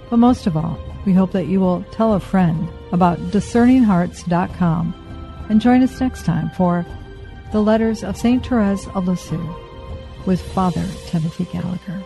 But 0.08 0.18
most 0.18 0.46
of 0.46 0.56
all, 0.56 0.78
we 1.04 1.12
hope 1.12 1.32
that 1.32 1.46
you 1.46 1.60
will 1.60 1.84
tell 1.92 2.14
a 2.14 2.20
friend 2.20 2.68
about 2.92 3.18
discerninghearts.com 3.30 5.46
and 5.48 5.60
join 5.60 5.82
us 5.82 6.00
next 6.00 6.24
time 6.24 6.50
for 6.50 6.86
The 7.52 7.60
Letters 7.60 8.04
of 8.04 8.16
St. 8.16 8.46
Therese 8.46 8.86
of 8.88 9.06
Lisieux 9.06 9.54
with 10.26 10.40
Father 10.40 10.86
Timothy 11.06 11.44
Gallagher. 11.46 12.04